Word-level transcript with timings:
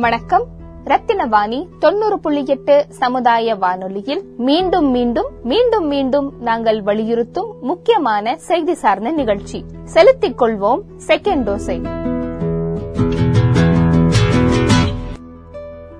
வணக்கம். 0.00 0.46
ரத்தினவாணி 0.84 1.66
தொண்ணூறு 1.78 2.18
புள்ளி 2.18 2.44
எட்டு 2.46 2.86
சமுதாய 2.88 3.54
வானொலியில் 3.54 4.24
மீண்டும் 4.36 4.90
மீண்டும் 4.90 5.28
மீண்டும் 5.42 5.86
மீண்டும் 5.86 6.32
நாங்கள் 6.40 6.82
வலியுறுத்தும் 6.82 7.54
முக்கியமான 7.60 8.36
செய்தி 8.36 8.74
சார்ந்த 8.74 9.10
நிகழ்ச்சி. 9.10 9.64
செலுத்திக் 9.84 10.42
கொள்வோம். 10.42 10.80
செகண்ட் 11.06 11.42
டோஸை. 11.48 11.78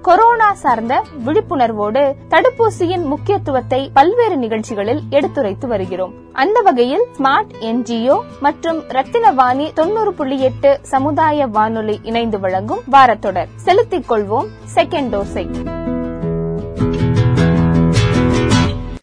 கொரோனா 0.08 0.54
சார்ந்த 0.54 1.04
விழிப்புணர்வோடு 1.24 2.12
தடுப்பூசியின் 2.28 3.04
முக்கியத்துவத்தை 3.04 3.90
பல்வேறு 3.94 4.36
நிகழ்ச்சிகளில் 4.36 5.00
எடுத்துரைத்து 5.10 5.68
வருகிறோம். 5.68 6.12
அந்த 6.32 6.60
வகையில் 6.60 7.04
ஸ்மார்ட் 7.18 7.50
என்ஜிஓ 7.60 8.20
மற்றும் 8.40 8.78
ரத்தினவாணி 8.80 9.72
தொண்ணூறு 9.72 10.12
புள்ளி 10.12 10.40
எட்டு 10.40 10.78
சமுதாய 10.82 11.46
வானொலி 11.46 12.00
இணைந்து 12.02 12.40
வழங்கும் 12.40 12.80
வாரத்தொடர். 12.92 13.48
செலுத்திக் 13.56 14.12
கொள்வோம். 14.12 14.46
செகண்ட் 14.74 15.12
டோஸை 15.14 15.46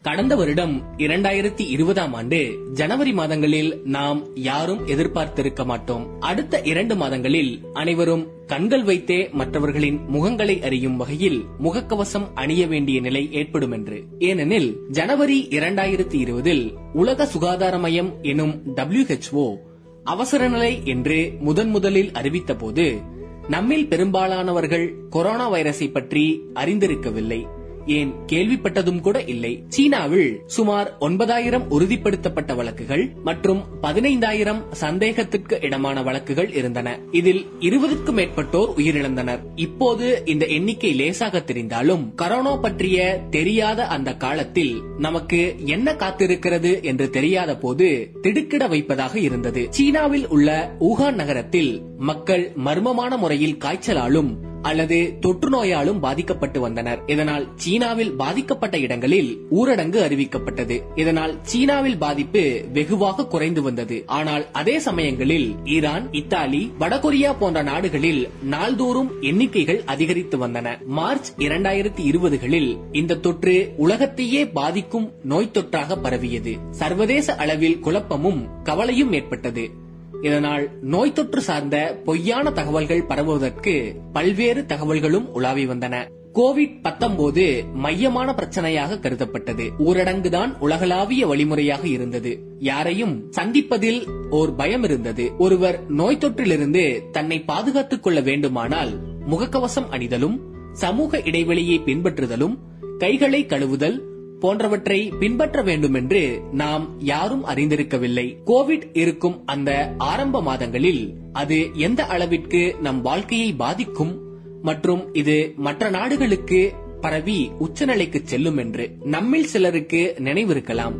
கடந்த 0.06 0.36
வருடம் 0.36 0.82
இரண்டாயிரத்தி 0.96 1.68
இருபதாம் 1.68 2.12
ஆண்டு 2.12 2.58
ஜனவரி 2.72 3.12
மாதங்களில் 3.12 3.80
நாம் 3.84 4.26
யாரும் 4.34 4.86
எதிர்பார்த்திருக்க 4.86 5.64
மாட்டோம். 5.64 6.20
அடுத்த 6.20 6.60
இரண்டு 6.60 6.96
மாதங்களில் 6.96 7.60
அனைவரும் 7.72 8.26
கண்கள் 8.46 8.82
வைத்தே 8.82 9.28
மற்றவர்களின் 9.32 10.00
முகங்களை 10.12 10.62
அறியும் 10.62 10.96
வகையில் 10.96 11.44
முகக்கவசம் 11.62 12.26
அணிய 12.34 12.66
வேண்டிய 12.66 13.00
நிலை 13.00 13.28
ஏற்படும் 13.32 13.70
என்று 13.70 14.04
ஏனெனில் 14.18 14.76
ஜனவரி 14.90 15.46
இரண்டாயிரத்தி 15.50 16.14
இருபதில் 16.14 16.74
உலக 16.92 17.26
சுகாதார 17.26 17.78
மையம் 17.78 18.14
எனும் 18.22 18.62
டபிள்யூஹெச்ஓ 18.74 19.56
அவசர 20.04 20.48
நிலை 20.48 20.80
என்று 20.84 21.32
முதன் 21.40 21.68
முதலில் 21.68 22.12
அறிவித்த 22.12 22.54
போது 22.56 23.00
நம்மில் 23.48 23.88
பெரும்பாலானவர்கள் 23.88 24.94
கொரோனா 25.10 25.52
வைரஸை 25.52 25.90
பற்றி 25.90 26.42
அறிந்திருக்கவில்லை. 26.54 27.55
ஏன் 27.86 28.14
கேள்விப்பட்டதும் 28.26 29.00
கூட 29.00 29.22
இல்லை. 29.22 29.64
சீனாவில் 29.68 30.42
சுமார் 30.46 30.96
ஒன்பதாயிரம் 30.98 31.70
உறுதிப்படுத்தப்பட்ட 31.70 32.54
வழக்குகள் 32.56 33.12
மற்றும் 33.24 33.64
பதினைந்தாயிரம் 33.82 34.62
சந்தேகத்திற்கு 34.70 35.58
இடமான 35.60 36.02
வழக்குகள் 36.02 36.52
இருந்தன. 36.52 36.98
இதில் 37.10 37.46
இருபதுக்கும் 37.60 38.16
மேற்பட்டோர் 38.16 38.70
உயிரிழந்தனர். 38.76 39.38
இப்போது 39.56 40.22
இந்த 40.24 40.46
எண்ணிக்கை 40.46 40.94
லேசாக 40.94 41.42
தெரிந்தாலும் 41.46 42.12
கரோனா 42.22 42.60
பற்றிய 42.60 43.20
தெரியாத 43.30 43.86
அந்த 43.86 44.16
காலத்தில் 44.16 44.82
நமக்கு 44.98 45.54
என்ன 45.64 45.92
காத்திருக்கிறது 45.92 46.82
என்று 46.82 47.10
தெரியாத 47.10 47.56
போது 47.56 48.10
திடுக்கிட 48.22 48.66
வைப்பதாக 48.66 49.18
இருந்தது. 49.18 49.66
சீனாவில் 49.70 50.28
உள்ள 50.28 50.76
ஊகான் 50.80 51.14
நகரத்தில் 51.14 51.82
மக்கள் 51.98 52.52
மர்மமான 52.64 53.16
முறையில் 53.16 53.56
காய்ச்சலாலும் 53.56 54.45
அல்லது 54.70 54.98
தொற்று 55.20 55.50
நோயாலும் 55.50 56.00
பாதிக்கப்பட்டு 56.00 56.60
வந்தனர். 56.60 57.00
இதனால் 57.06 57.44
சீனாவில் 57.56 58.12
பாதிக்கப்பட்ட 58.12 58.76
இடங்களில் 58.78 59.30
ஊரடங்கு 59.50 59.98
அறிவிக்கப்பட்டது. 60.06 60.76
இதனால் 60.94 61.34
சீனாவில் 61.42 61.98
பாதிப்பு 61.98 62.42
வெகுவாக 62.72 63.26
குறைந்து 63.26 63.62
வந்தது. 63.62 63.96
ஆனால் 64.18 64.44
அதே 64.52 64.76
சமயங்களில் 64.78 65.48
ஈரான் 65.64 66.06
இத்தாலி 66.12 66.62
வடகொரியா 66.80 67.32
போன்ற 67.38 67.62
நாடுகளில் 67.62 68.22
நாள்தோறும் 68.42 69.10
எண்ணிக்கைகள் 69.20 69.82
அதிகரித்து 69.84 70.36
வந்தன. 70.46 70.68
மார்ச் 70.98 71.30
இரண்டாயிரத்தி 71.38 72.04
இருபதுகளில் 72.10 72.70
இந்த 72.92 73.20
தொற்று 73.26 73.56
உலகத்தையே 73.76 74.42
பாதிக்கும் 74.48 75.08
நோய் 75.24 75.54
தொற்றாக 75.54 75.98
பரவியது. 76.02 76.54
சர்வதேச 76.70 77.34
அளவில் 77.36 77.80
குழப்பமும் 77.80 78.42
கவலையும் 78.62 79.12
ஏற்பட்டது. 79.12 79.84
இதனால் 80.22 80.78
நோய் 80.80 81.12
தொற்று 81.12 81.40
சார்ந்த 81.40 82.00
பொய்யான 82.04 82.50
தகவல்கள் 82.50 83.04
பரவுவதற்கு 83.04 83.96
பல்வேறு 84.12 84.64
தகவல்களும் 84.68 85.26
உலாவி 85.26 85.66
வந்தன. 85.66 86.08
கோவிட் 86.34 86.78
பத்தொன்பது 86.82 87.64
மையமான 87.74 88.32
பிரச்சனையாக 88.32 88.98
கருதப்பட்டது. 88.98 89.70
ஊரடங்குதான் 89.78 90.58
உலகளாவிய 90.58 91.26
வழிமுறையாக 91.26 91.86
இருந்தது. 91.86 92.44
யாரையும் 92.58 93.32
சந்திப்பதில் 93.36 94.06
ஓர் 94.30 94.54
பயம் 94.54 94.82
இருந்தது. 94.82 95.32
ஒருவர் 95.38 95.90
நோய் 95.90 96.18
தொற்றிலிருந்து 96.20 97.10
தன்னை 97.10 97.40
பாதுகாத்துக் 97.40 98.02
கொள்ள 98.02 98.20
வேண்டுமானால் 98.20 99.00
முகக்கவசம் 99.30 99.90
அணிதலும் 99.90 100.40
சமூக 100.72 101.20
இடைவெளியை 101.20 101.80
பின்பற்றுதலும் 101.86 102.58
கைகளை 102.98 103.46
கழுவுதல் 103.46 104.02
போன்றவற்றை 104.40 105.12
பின்பற்ற 105.20 105.62
வேண்டும் 105.62 105.94
என்று 105.94 106.40
நாம் 106.52 106.96
யாரும் 106.98 107.46
அறிந்திருக்கவில்லை. 107.46 108.36
கோவிட் 108.46 108.88
இருக்கும் 108.92 109.42
அந்த 109.46 109.94
ஆரம்ப 109.98 110.42
மாதங்களில் 110.42 111.14
அது 111.32 111.70
எந்த 111.74 112.06
அளவிற்கு 112.06 112.76
நம் 112.80 113.02
வாழ்க்கையை 113.02 113.52
பாதிக்கும் 113.52 114.20
மற்றும் 114.62 115.14
இது 115.14 115.52
மற்ற 115.56 115.90
நாடுகளுக்கு 115.90 116.72
பரவி 117.00 117.50
உச்சநிலைக்கு 117.60 118.20
செல்லும் 118.22 118.56
என்று 118.56 118.96
நம்மில் 119.04 119.44
சிலருக்கு 119.44 120.14
நினைவிருக்கலாம். 120.18 120.94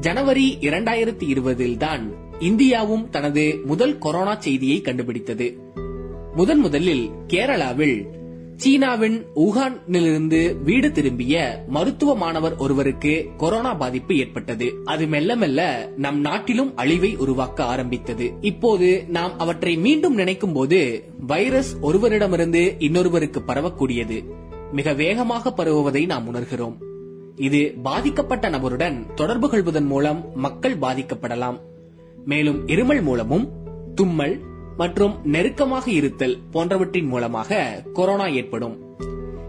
ஜனவரி 0.00 0.56
இரண்டாயிரத்தி 0.60 1.28
இருபதில் 1.28 1.76
தான் 1.76 2.12
இந்தியாவும் 2.40 3.08
தனது 3.08 3.58
முதல் 3.64 3.98
கொரோனா 3.98 4.34
செய்தியை 4.34 4.80
கண்டுபிடித்தது. 4.80 5.58
முதன் 6.34 6.58
முதலில் 6.58 7.10
கேரளாவில் 7.28 8.06
சீனாவின் 8.62 9.26
உஹானிலிருந்து 9.36 10.62
வீடு 10.62 10.92
திரும்பிய 10.92 11.64
மருத்துவ 11.68 12.16
மாணவர் 12.16 12.56
ஒருவருக்கு 12.56 13.26
கொரோனா 13.36 13.74
பாதிப்பு 13.74 14.16
ஏற்பட்டது. 14.16 14.74
அது 14.84 15.06
மெல்ல 15.06 15.36
மெல்ல 15.36 15.88
நம் 15.96 16.20
நாட்டிலும் 16.20 16.76
அழிவை 16.76 17.16
உருவாக்க 17.16 17.64
ஆரம்பித்தது. 17.64 18.32
இப்போது 18.40 19.04
நாம் 19.08 19.38
அவற்றை 19.38 19.76
மீண்டும் 19.76 20.14
நினைக்கும் 20.14 20.52
போது 20.52 21.04
வைரஸ் 21.26 21.76
ஒருவரிடமிருந்து 21.82 22.74
இன்னொருவருக்கு 22.78 23.42
பரவக்கூடியது. 23.46 24.24
மிக 24.72 24.92
வேகமாக 24.92 25.52
பரவுவதை 25.52 26.06
நாம் 26.06 26.34
உணர்கிறோம். 26.34 26.76
இது 27.36 27.74
பாதிக்கப்பட்ட 27.82 28.50
நபருடன் 28.50 29.14
தொடர்பு 29.14 29.50
கொள்வதன் 29.50 29.86
மூலம் 29.86 30.24
மக்கள் 30.34 30.76
பாதிக்கப்படலாம். 30.76 31.60
மேலும் 32.24 32.66
இருமல் 32.66 33.02
மூலமும் 33.02 33.48
தும்மல் 33.94 34.40
மற்றும் 34.76 35.20
நெருக்கமாக 35.24 35.90
இருத்தல் 35.90 36.38
போன்றவற்றின் 36.50 37.06
மூலமாக 37.06 37.82
கொரோனா 37.92 38.26
ஏற்படும். 38.26 38.90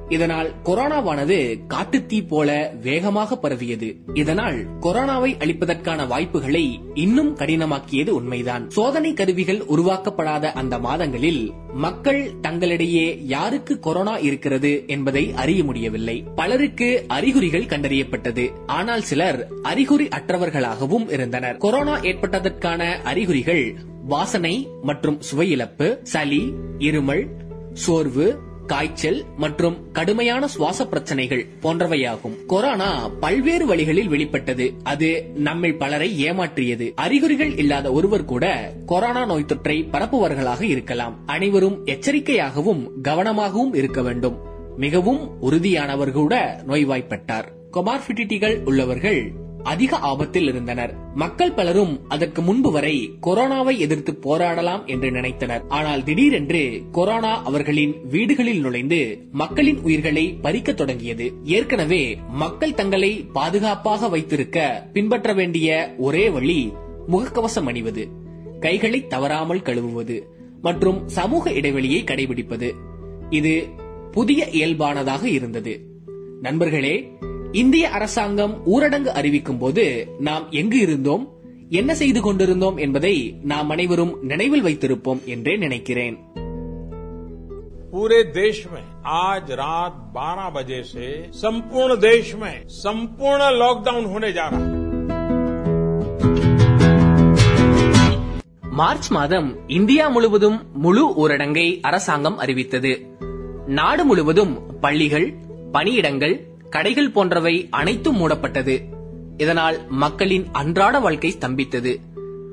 இதனால் 0.09 0.53
கொரோனாவானது 0.65 1.59
காட்டுத்தீ 1.67 2.27
போல 2.27 2.73
வேகமாக 2.81 3.37
பரவியது. 3.37 3.95
இதனால் 4.13 4.65
கொரோனாவை 4.81 5.37
அளிப்பதற்கான 5.37 6.07
வாய்ப்புகளை 6.07 6.81
இன்னும் 6.93 7.37
கடினமாக்கியது 7.37 8.09
உண்மைதான். 8.09 8.69
சோதனை 8.69 9.13
கருவிகள் 9.13 9.57
உருவாக்கப்படாத 9.57 10.51
அந்த 10.51 10.79
மாதங்களில் 10.79 11.51
மக்கள் 11.73 12.31
தங்களிடையே 12.41 13.17
யாருக்கு 13.25 13.79
கொரோனா 13.79 14.17
இருக்கிறது 14.17 14.83
என்பதை 14.87 15.33
அறிய 15.33 15.63
முடியவில்லை. 15.63 16.23
பலருக்கு 16.35 17.05
அறிகுறிகள் 17.07 17.65
கண்டறியப்பட்டது. 17.65 18.51
ஆனால் 18.65 19.01
சிலர் 19.01 19.47
அறிகுறி 19.61 20.07
அற்றவர்களாகவும் 20.07 21.11
இருந்தனர். 21.11 21.57
கொரோனா 21.57 21.97
ஏற்பட்டதற்கான 21.97 23.01
அறிகுறிகள் 23.03 23.91
வாசனை 24.05 24.67
மற்றும் 24.81 25.19
சுவையிழப்பு 25.31 26.01
சளி 26.01 26.53
இருமல் 26.77 27.27
சோர்வு 27.73 28.39
காய்ச்சல் 28.67 29.23
மற்றும் 29.37 29.91
கடுமையான 29.91 30.47
சுவாச 30.47 30.87
பிரச்சனைகள் 30.87 31.47
போன்றவையாகும். 31.63 32.45
கொரோனா 32.45 33.07
பல்வேறு 33.07 33.65
வழிகளில் 33.65 34.07
வெளிப்பட்டது. 34.07 34.73
அது 34.83 35.31
நம்மில் 35.35 35.77
பலரை 35.77 36.23
ஏமாற்றியது. 36.23 36.91
அறிகுறிகள் 36.95 37.57
இல்லாத 37.57 37.91
ஒருவர் 37.91 38.25
கூட 38.25 38.73
கொரோனா 38.85 39.25
நோய் 39.25 39.45
தொற்றை 39.47 39.89
பரப்புவர்களாக 39.89 40.61
இருக்கலாம். 40.61 41.19
அனைவரும் 41.25 41.85
எச்சரிக்கையாகவும் 41.85 42.89
கவனமாகவும் 43.03 43.75
இருக்க 43.75 44.01
வேண்டும். 44.01 44.37
மிகவும் 44.77 45.41
உறுதியானவர் 45.41 46.11
கூட 46.11 46.63
நோய்வாய்ப்பட்டார். 46.67 47.45
கொமார்பிட்டிகள் 47.73 48.63
உள்ளவர்கள் 48.63 49.31
அதிக 49.63 49.97
ஆபத்தில் 49.97 50.47
இருந்தனர். 50.47 50.95
மக்கள் 51.15 51.51
பலரும் 51.51 51.99
அதற்கு 52.07 52.41
முன்பு 52.41 52.71
வரை 52.71 53.11
கொரோனாவை 53.21 53.77
எதிர்த்து 53.77 54.19
போராடலாம் 54.21 54.85
என்று 54.85 55.11
நினைத்தனர். 55.11 55.61
ஆனால் 55.67 56.03
திடீரென்று 56.03 56.81
கொரோனா 56.91 57.43
அவர்களின் 57.43 57.95
வீடுகளில் 58.09 58.59
நுழைந்து 58.59 59.27
மக்களின் 59.31 59.81
உயிர்களை 59.81 60.33
பறிக்க 60.41 60.73
தொடங்கியது. 60.73 61.33
ஏற்கனவே 61.43 62.17
மக்கள் 62.29 62.73
தங்களை 62.73 63.25
பாதுகாப்பாக 63.33 64.07
வைத்திருக்க 64.07 64.87
பின்பற்ற 64.93 65.33
வேண்டிய 65.33 65.95
ஒரே 65.97 66.29
வழி 66.29 66.73
முகக்கவசம் 67.11 67.65
அணிவது 67.65 68.07
கைகளை 68.59 69.07
தவறாமல் 69.07 69.59
கழுவுவது 69.59 70.21
மற்றும் 70.61 71.07
சமூக 71.07 71.51
இடைவெளியை 71.51 72.03
கடைபிடிப்பது. 72.03 72.71
இது 73.29 73.67
புதிய 74.11 74.47
இயல்பானதாக 74.51 75.23
இருந்தது. 75.23 75.91
நண்பர்களே 76.41 77.11
இந்திய 77.54 77.84
அரசாங்கம் 77.96 78.54
ஊரடங்கு 78.72 79.10
அறிவிக்கும் 79.18 79.58
போது 79.58 79.84
நாம் 80.20 80.46
எங்கு 80.52 80.78
இருந்தோம் 80.78 81.24
என்ன 81.72 81.94
செய்து 81.94 82.20
கொண்டிருந்தோம் 82.22 82.76
என்பதை 82.84 83.14
நாம் 83.44 83.70
அனைவரும் 83.70 84.12
நினைவில் 84.24 84.66
வைத்திருப்போம் 84.66 85.22
என்றே 85.34 85.56
நினைக்கிறேன் 85.64 86.18
पूरे 87.92 88.18
देश 88.34 88.58
में 88.66 88.82
आज 89.20 89.44
रात 89.60 89.94
12 90.16 90.48
बजे 90.50 90.80
से 90.86 91.06
संपूर्ण 91.34 91.90
देश 92.02 92.26
में 92.36 92.52
संपूर्ण 92.76 93.40
लॉकडाउन 93.54 94.04
होने 94.06 94.30
जा 94.32 94.46
रहा 94.48 94.64
है 94.64 94.76
மார்ச் 98.74 99.08
மாதம் 99.10 99.48
இந்தியா 99.76 100.04
முழுவதும் 100.08 100.58
முழு 100.76 101.04
ஊரடங்கை 101.22 101.66
அரசாங்கம் 101.82 102.38
அறிவித்தது 102.38 102.92
நாடு 103.72 104.02
முழுவதும் 104.04 104.52
பள்ளிகள் 104.80 105.26
பணியிடங்கள் 105.72 106.34
கடைகள் 106.73 107.11
போன்றவை 107.11 107.67
அனைத்தும் 107.69 108.17
மூடப்பட்டது. 108.17 108.83
இதனால் 109.37 109.87
மக்களின் 109.89 110.47
அன்றாட 110.51 110.99
வாழ்க்கை 110.99 111.35
ஸ்தம்பித்தது. 111.39 111.99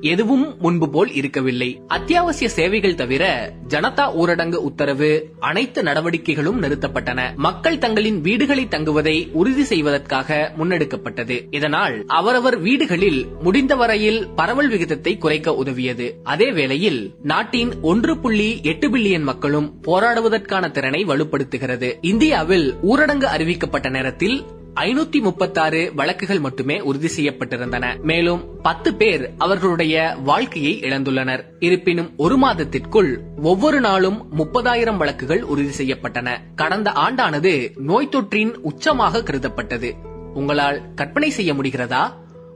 எதுவும் 0.01 0.55
முன்பு 0.59 0.89
போல் 0.89 1.13
இருக்கவில்லை. 1.13 1.81
அத்தியாவசிய 1.87 2.49
சேவைகள் 2.49 2.95
தவிர 2.95 3.53
ஜனதா 3.67 4.15
ஊரடங்கு 4.15 4.55
உத்தரவு 4.55 5.29
அனைத்து 5.39 5.83
நடவடிக்கைகளும் 5.83 6.61
நிறுத்தப்பட்டன. 6.61 7.35
மக்கள் 7.35 7.77
தங்களின் 7.77 8.21
வீடுகளை 8.21 8.67
தங்குவதை 8.69 9.29
உறுதி 9.31 9.63
செய்வதற்காக 9.63 10.51
முன்னெடுக்கப்பட்டது. 10.57 11.47
இதனால் 11.51 12.03
அவரவர் 12.07 12.59
வீடுகளில் 12.59 13.25
முடிந்த 13.41 13.75
வரையில் 13.75 14.27
பரவல் 14.35 14.69
விகிதத்தை 14.69 15.17
குறைக்க 15.17 15.55
உதவியது. 15.55 16.13
அதே 16.23 16.51
வேளையில் 16.51 17.15
நாட்டின் 17.23 17.73
ஒன்று 17.81 18.17
புள்ளி 18.17 18.59
எட்டு 18.63 18.89
பில்லியன் 18.89 19.23
மக்களும் 19.23 19.79
போராடுவதற்கான 19.83 20.71
திறனை 20.71 21.05
வலுப்படுத்துகிறது. 21.05 21.93
இந்தியாவில் 22.01 22.73
ஊரடங்கு 22.81 23.27
அறிவிக்கப்பட்ட 23.37 23.89
நேரத்தில் 23.89 24.45
ஐநூத்தி 24.75 25.21
முப்பத்தாறு 25.21 25.91
வழக்குகள் 25.95 26.39
மட்டுமே 26.39 26.81
உறுதி 26.81 27.09
செய்யப்பட்டிருந்தன. 27.17 28.01
மேலும் 28.01 28.61
பத்து 28.61 28.95
பேர் 28.95 29.31
அவர்களுடைய 29.37 30.17
வாழ்க்கையை 30.23 30.79
இழந்துள்ளனர். 30.81 31.43
இருப்பினும் 31.59 32.13
ஒரு 32.17 32.37
மாதத்திற்குள் 32.37 33.19
ஒவ்வொரு 33.41 33.79
நாளும் 33.79 34.29
முப்பதாயிரம் 34.37 34.97
வழக்குகள் 34.97 35.41
உறுதி 35.41 35.85
செய்யப்பட்டன. 35.85 36.37
கடந்த 36.55 36.91
ஆண்டானது 36.91 37.77
நோய் 37.77 38.09
தொற்றின் 38.11 38.55
உச்சமாக 38.63 39.23
கருதப்பட்டது. 39.23 39.91
உங்களால் 40.33 40.93
கற்பனை 40.95 41.29
செய்ய 41.29 41.53
முடிகிறதா? 41.53 42.11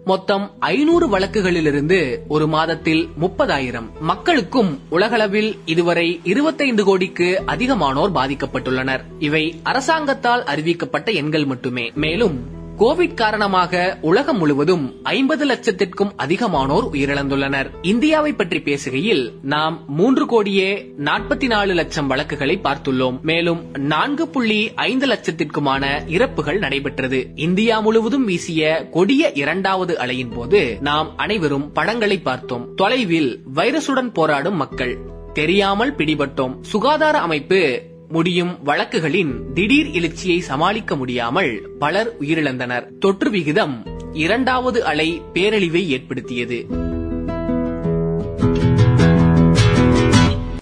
மொத்தம் 0.06 0.52
ஐநூறு 0.60 1.20
வழக்குகளிலிருந்து 1.20 2.20
ஒரு 2.28 2.48
மாதத்தில் 2.48 3.10
முப்பதாயிரம். 3.22 3.86
மக்களுக்கும் 4.00 4.80
உலகளவில் 4.90 5.58
இதுவரை 5.66 6.20
இருபத்தைந்து 6.24 6.84
கோடிக்கு 6.84 7.44
அதிகமானோர் 7.48 8.12
பாதிக்கப்பட்டுள்ளனர். 8.12 9.04
இவை 9.20 9.60
அரசாங்கத்தால் 9.64 10.44
அறிவிக்கப்பட்ட 10.44 11.14
எண்கள் 11.14 11.46
மட்டுமே. 11.46 11.92
மேலும் 11.96 12.64
கோவிட் 12.78 13.14
காரணமாக 13.14 13.98
உலகம் 14.02 14.38
முழுவதும் 14.38 14.96
ஐம்பது 15.04 15.48
லட்சத்திற்கும் 15.48 16.12
அதிகமானோர் 16.18 16.88
உயிரிழந்துள்ளனர். 16.92 17.70
இந்தியாவை 17.82 18.34
பற்றி 18.34 18.58
பேசுகையில் 18.58 19.32
நாம் 19.42 19.84
மூன்று 19.88 20.26
கோடியே 20.26 20.94
நாற்பத்தி 20.98 21.48
நாலு 21.48 21.74
லட்சம் 21.74 22.08
வழக்குகளை 22.08 22.60
பார்த்துள்ளோம். 22.64 23.22
மேலும் 23.22 23.72
நான்கு 23.78 24.28
புள்ளி 24.28 24.74
ஐந்து 24.74 25.08
லட்சத்திற்குமான 25.08 26.10
இறப்புகள் 26.10 26.60
நடைபெற்றது. 26.60 27.28
இந்தியா 27.36 27.80
முழுவதும் 27.80 28.26
வீசிய 28.26 28.90
கொடிய 28.92 29.32
இரண்டாவது 29.32 29.98
அலையின் 29.98 30.34
போது 30.34 30.78
நாம் 30.80 31.18
அனைவரும் 31.18 31.72
படங்களை 31.72 32.20
பார்த்தோம். 32.20 32.76
தொலைவில் 32.76 33.42
வைரசுடன் 33.56 34.14
போராடும் 34.14 34.56
மக்கள் 34.56 34.98
தெரியாமல் 35.34 35.96
பிடிபட்டோம். 35.96 36.62
சுகாதார 36.62 37.20
அமைப்பு 37.20 37.82
முடியும் 38.10 38.58
வழக்குகளின் 38.64 39.54
திடீர் 39.54 39.92
எழுச்சியை 39.92 40.40
சமாளிக்க 40.40 40.96
முடியாமல் 40.96 41.70
பலர் 41.80 42.16
உயிரிழந்தனர். 42.22 42.98
தொற்று 43.00 43.30
விகிதம் 43.30 43.84
இரண்டாவது 44.14 44.86
அலை 44.86 45.22
பேரழிவை 45.34 45.88
ஏற்படுத்தியது. 45.88 46.66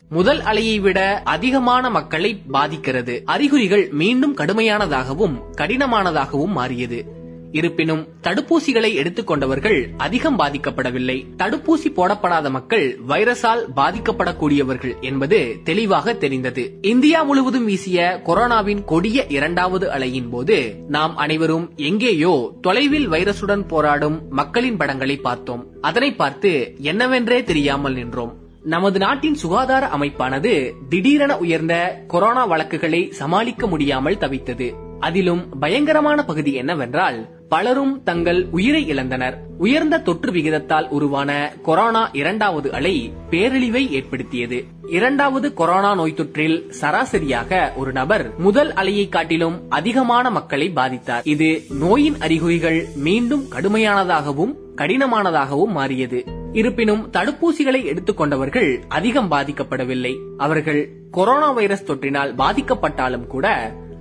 முதல் 0.09 0.39
அலையை 0.39 0.81
விட 0.81 1.21
அதிகமான 1.25 1.89
மக்களை 1.89 2.41
பாதிக்கிறது. 2.51 3.21
அறிகுறிகள் 3.25 3.89
மீண்டும் 3.91 4.37
கடுமையானதாகவும் 4.37 5.39
கடினமானதாகவும் 5.57 6.51
மாறியது. 6.51 7.22
இருப்பினும் 7.53 8.07
தடுப்பூசிகளை 8.23 8.91
எடுத்துக்கொண்டவர்கள் 9.01 9.79
அதிகம் 9.97 10.39
பாதிக்கப்படவில்லை. 10.39 11.17
தடுப்பூசி 11.37 11.89
போடப்படாத 11.95 12.49
மக்கள் 12.49 12.99
வைரஸால் 13.07 13.63
பாதிக்கப்படக்கூடியவர்கள் 13.75 14.95
என்பது 15.01 15.61
தெளிவாக 15.63 16.13
தெரிந்தது. 16.13 16.79
இந்தியா 16.81 17.23
முழுவதும் 17.23 17.65
வீசிய 17.65 18.21
கொரோனாவின் 18.25 18.83
கொடிய 18.83 19.25
இரண்டாவது 19.29 19.91
அலையின் 19.91 20.29
போது 20.29 20.75
நாம் 20.87 21.15
அனைவரும் 21.15 21.73
எங்கேயோ 21.75 22.53
தொலைவில் 22.61 23.09
வைரசுடன் 23.11 23.67
போராடும் 23.67 24.19
மக்களின் 24.29 24.77
படங்களை 24.77 25.17
பார்த்தோம். 25.17 25.65
அதனை 25.81 26.13
பார்த்து 26.13 26.75
என்னவென்றே 26.81 27.43
தெரியாமல் 27.43 27.93
நின்றோம். 27.93 28.41
நமது 28.63 28.99
நாட்டின் 28.99 29.35
சுகாதார 29.35 29.89
அமைப்பானது 29.97 30.71
திடீரென 30.89 31.37
உயர்ந்த 31.37 32.03
கொரோனா 32.07 32.45
வழக்குகளை 32.45 33.11
சமாளிக்க 33.11 33.67
முடியாமல் 33.67 34.17
தவித்தது. 34.17 34.82
அதிலும் 35.07 35.43
பயங்கரமான 35.59 36.19
பகுதி 36.23 36.51
என்னவென்றால் 36.53 37.17
பலரும் 37.49 38.03
தங்கள் 38.03 38.39
உயிரை 38.51 38.81
இழந்தனர். 38.93 39.35
உயர்ந்த 39.57 39.99
தொற்று 39.99 40.31
விகிதத்தால் 40.31 40.87
உருவான 40.89 41.31
கொரோனா 41.63 42.09
இரண்டாவது 42.13 42.73
அலை 42.73 42.95
பேரழிவை 43.31 43.83
ஏற்படுத்தியது. 43.89 44.59
இரண்டாவது 44.89 45.53
கொரோனா 45.53 45.95
நோய் 45.95 46.17
தொற்றில் 46.17 46.57
சராசரியாக 46.81 47.71
ஒரு 47.75 47.91
நபர் 47.91 48.25
முதல் 48.37 48.71
அலையை 48.73 49.09
காட்டிலும் 49.09 49.57
அதிகமான 49.69 50.29
மக்களை 50.29 50.69
பாதித்தார். 50.69 51.23
இது 51.23 51.49
நோயின் 51.79 52.17
அறிகுறிகள் 52.19 52.79
மீண்டும் 52.95 53.45
கடுமையானதாகவும் 53.51 54.53
கடினமானதாகவும் 54.75 55.75
மாறியது. 55.79 56.25
இருப்பினும் 56.53 57.03
தடுப்பூசிகளை 57.11 57.81
எடுத்துக்கொண்டவர்கள் 57.83 58.71
அதிகம் 58.87 59.31
பாதிக்கப்படவில்லை. 59.31 60.13
அவர்கள் 60.37 60.81
கொரோனா 61.11 61.51
வைரஸ் 61.51 61.91
தொற்றினால் 61.91 62.35
பாதிக்கப்பட்டாலும் 62.35 63.27
கூட 63.27 63.47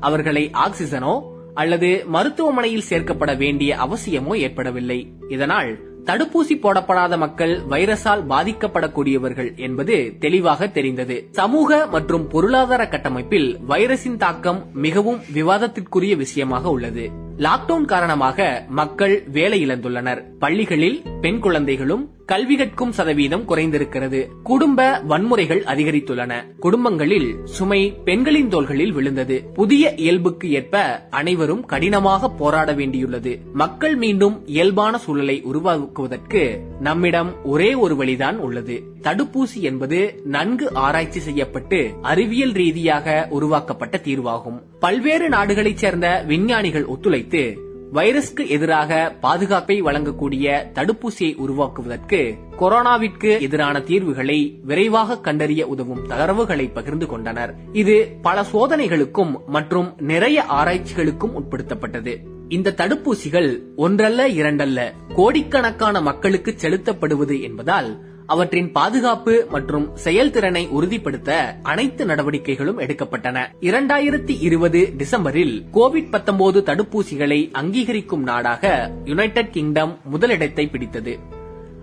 அவர்களை 0.08 0.50
ஆக்சிஜனோ 0.66 1.14
அல்லது 1.54 1.88
மருத்துவமனையில் 2.06 2.88
சேர்க்கப்பட 2.90 3.32
வேண்டிய 3.34 3.76
அவசியமோ 3.84 4.34
ஏற்படவில்லை. 4.36 5.00
இதனால் 5.28 5.72
தடுப்பூசி 6.04 6.54
போடப்படாத 6.62 7.16
மக்கள் 7.18 7.52
வைரஸால் 7.70 8.22
பாதிக்கப்படக்கூடியவர்கள் 8.28 9.50
என்பது 9.56 9.96
தெளிவாக 10.20 10.68
தெரிந்தது. 10.68 11.16
சமூக 11.30 11.86
மற்றும் 11.86 12.28
பொருளாதார 12.28 12.88
கட்டமைப்பில் 12.88 13.58
வைரஸின் 13.68 14.16
தாக்கம் 14.16 14.60
மிகவும் 14.86 15.20
விவாதத்திற்குரிய 15.34 16.16
விஷயமாக 16.16 16.70
உள்ளது. 16.70 17.04
லாக்டவுன் 17.38 17.84
காரணமாக 17.84 18.64
மக்கள் 18.68 19.22
வேலை 19.32 19.66
இழந்துள்ளனர் 19.66 20.24
பள்ளிகளில் 20.38 21.02
பெண் 21.20 21.38
குழந்தைகளும் 21.38 22.10
கல்வி 22.26 22.56
கற்கும் 22.56 22.92
சதவீதம் 22.92 23.48
குறைந்திருக்கிறது. 23.48 24.26
குடும்ப 24.42 25.02
வன்முறைகள் 25.08 25.62
அதிகரித்துள்ளன. 25.62 26.58
குடும்பங்களில் 26.58 27.36
சுமை 27.44 27.94
பெண்களின் 28.04 28.48
தோள்களில் 28.48 28.92
விழுந்தது. 28.92 29.44
புதிய 29.54 29.94
இயல்புக்கு 29.94 30.50
ஏற்ப 30.50 31.06
அனைவரும் 31.10 31.64
கடினமாக 31.64 32.28
போராட 32.28 32.74
வேண்டியுள்ளது. 32.74 33.38
மக்கள் 33.52 33.96
மீண்டும் 33.96 34.46
இயல்பான 34.46 34.98
சூழலை 34.98 35.40
உருவாக்குவதற்கு 35.42 36.60
நம்மிடம் 36.80 37.44
ஒரே 37.44 37.74
ஒரு 37.74 37.96
வழிதான் 37.96 38.38
உள்ளது. 38.38 38.82
தடுப்பூசி 39.02 39.60
என்பது 39.60 40.20
நன்கு 40.24 40.74
ஆராய்ச்சி 40.74 41.20
செய்யப்பட்டு 41.20 41.90
அறிவியல் 42.02 42.52
ரீதியாக 42.52 43.26
உருவாக்கப்பட்ட 43.30 44.00
தீர்வாகும். 44.04 44.62
பல்வேறு 44.80 45.28
நாடுகளைச் 45.28 45.76
சேர்ந்த 45.76 46.24
விஞ்ஞானிகள் 46.26 46.86
ஒத்துழை 46.86 47.21
வைத்து 47.22 47.70
வைரஸ்க்கு 47.92 48.48
எதிராக 48.48 49.16
பாதுகாப்பை 49.20 49.82
வழங்கக்கூடிய 49.82 50.64
தடுப்பூசியை 50.74 51.36
உருவாக்குவதற்கு 51.36 52.34
கொரோனாவிற்கு 52.58 53.40
எதிரான 53.40 53.80
தீர்வுகளை 53.80 54.58
விரைவாக 54.62 55.18
கண்டறிய 55.18 55.66
உதவும் 55.66 56.06
தகவல்களை 56.06 56.68
பகிர்ந்து 56.68 57.06
கொண்டனர். 57.06 57.54
இது 57.72 58.18
பல 58.22 58.44
சோதனைகளுக்கும் 58.52 59.44
மற்றும் 59.46 59.94
நிறைய 59.98 60.44
ஆராய்ச்சிகளுக்கும் 60.48 61.34
உட்படுத்தப்பட்டது. 61.34 62.16
இந்த 62.48 62.74
தடுப்பூசிகள் 62.76 63.58
ஒன்றல்ல 63.76 64.28
இரண்டல்ல 64.28 64.92
கோடிக்கணக்கான 65.14 66.00
மக்களுக்கு 66.00 66.54
செலுத்தப்படுவது 66.62 67.42
என்பதால் 67.42 68.11
அவற்றின் 68.32 68.72
பாதுகாப்பு 68.72 69.46
மற்றும் 69.50 69.86
செயல்திறனை 69.96 70.68
உறுதிப்படுத்த 70.68 71.56
அனைத்து 71.62 72.04
நடவடிக்கைகளும் 72.04 72.78
எடுக்கப்பட்டன. 72.78 73.38
இரண்டாயிரத்தி 73.60 74.34
இருபது 74.40 74.92
டிசம்பரில் 74.98 75.54
கோவிட் 75.72 76.10
19 76.10 76.62
தடுப்பூசிகளை 76.70 77.50
அங்கீகரிக்கும் 77.52 78.22
நாடாக 78.22 78.90
யுனைடெட் 79.04 79.50
கிங்டம் 79.50 79.98
முதலிடத்தை 80.04 80.66
பிடித்தது. 80.66 81.18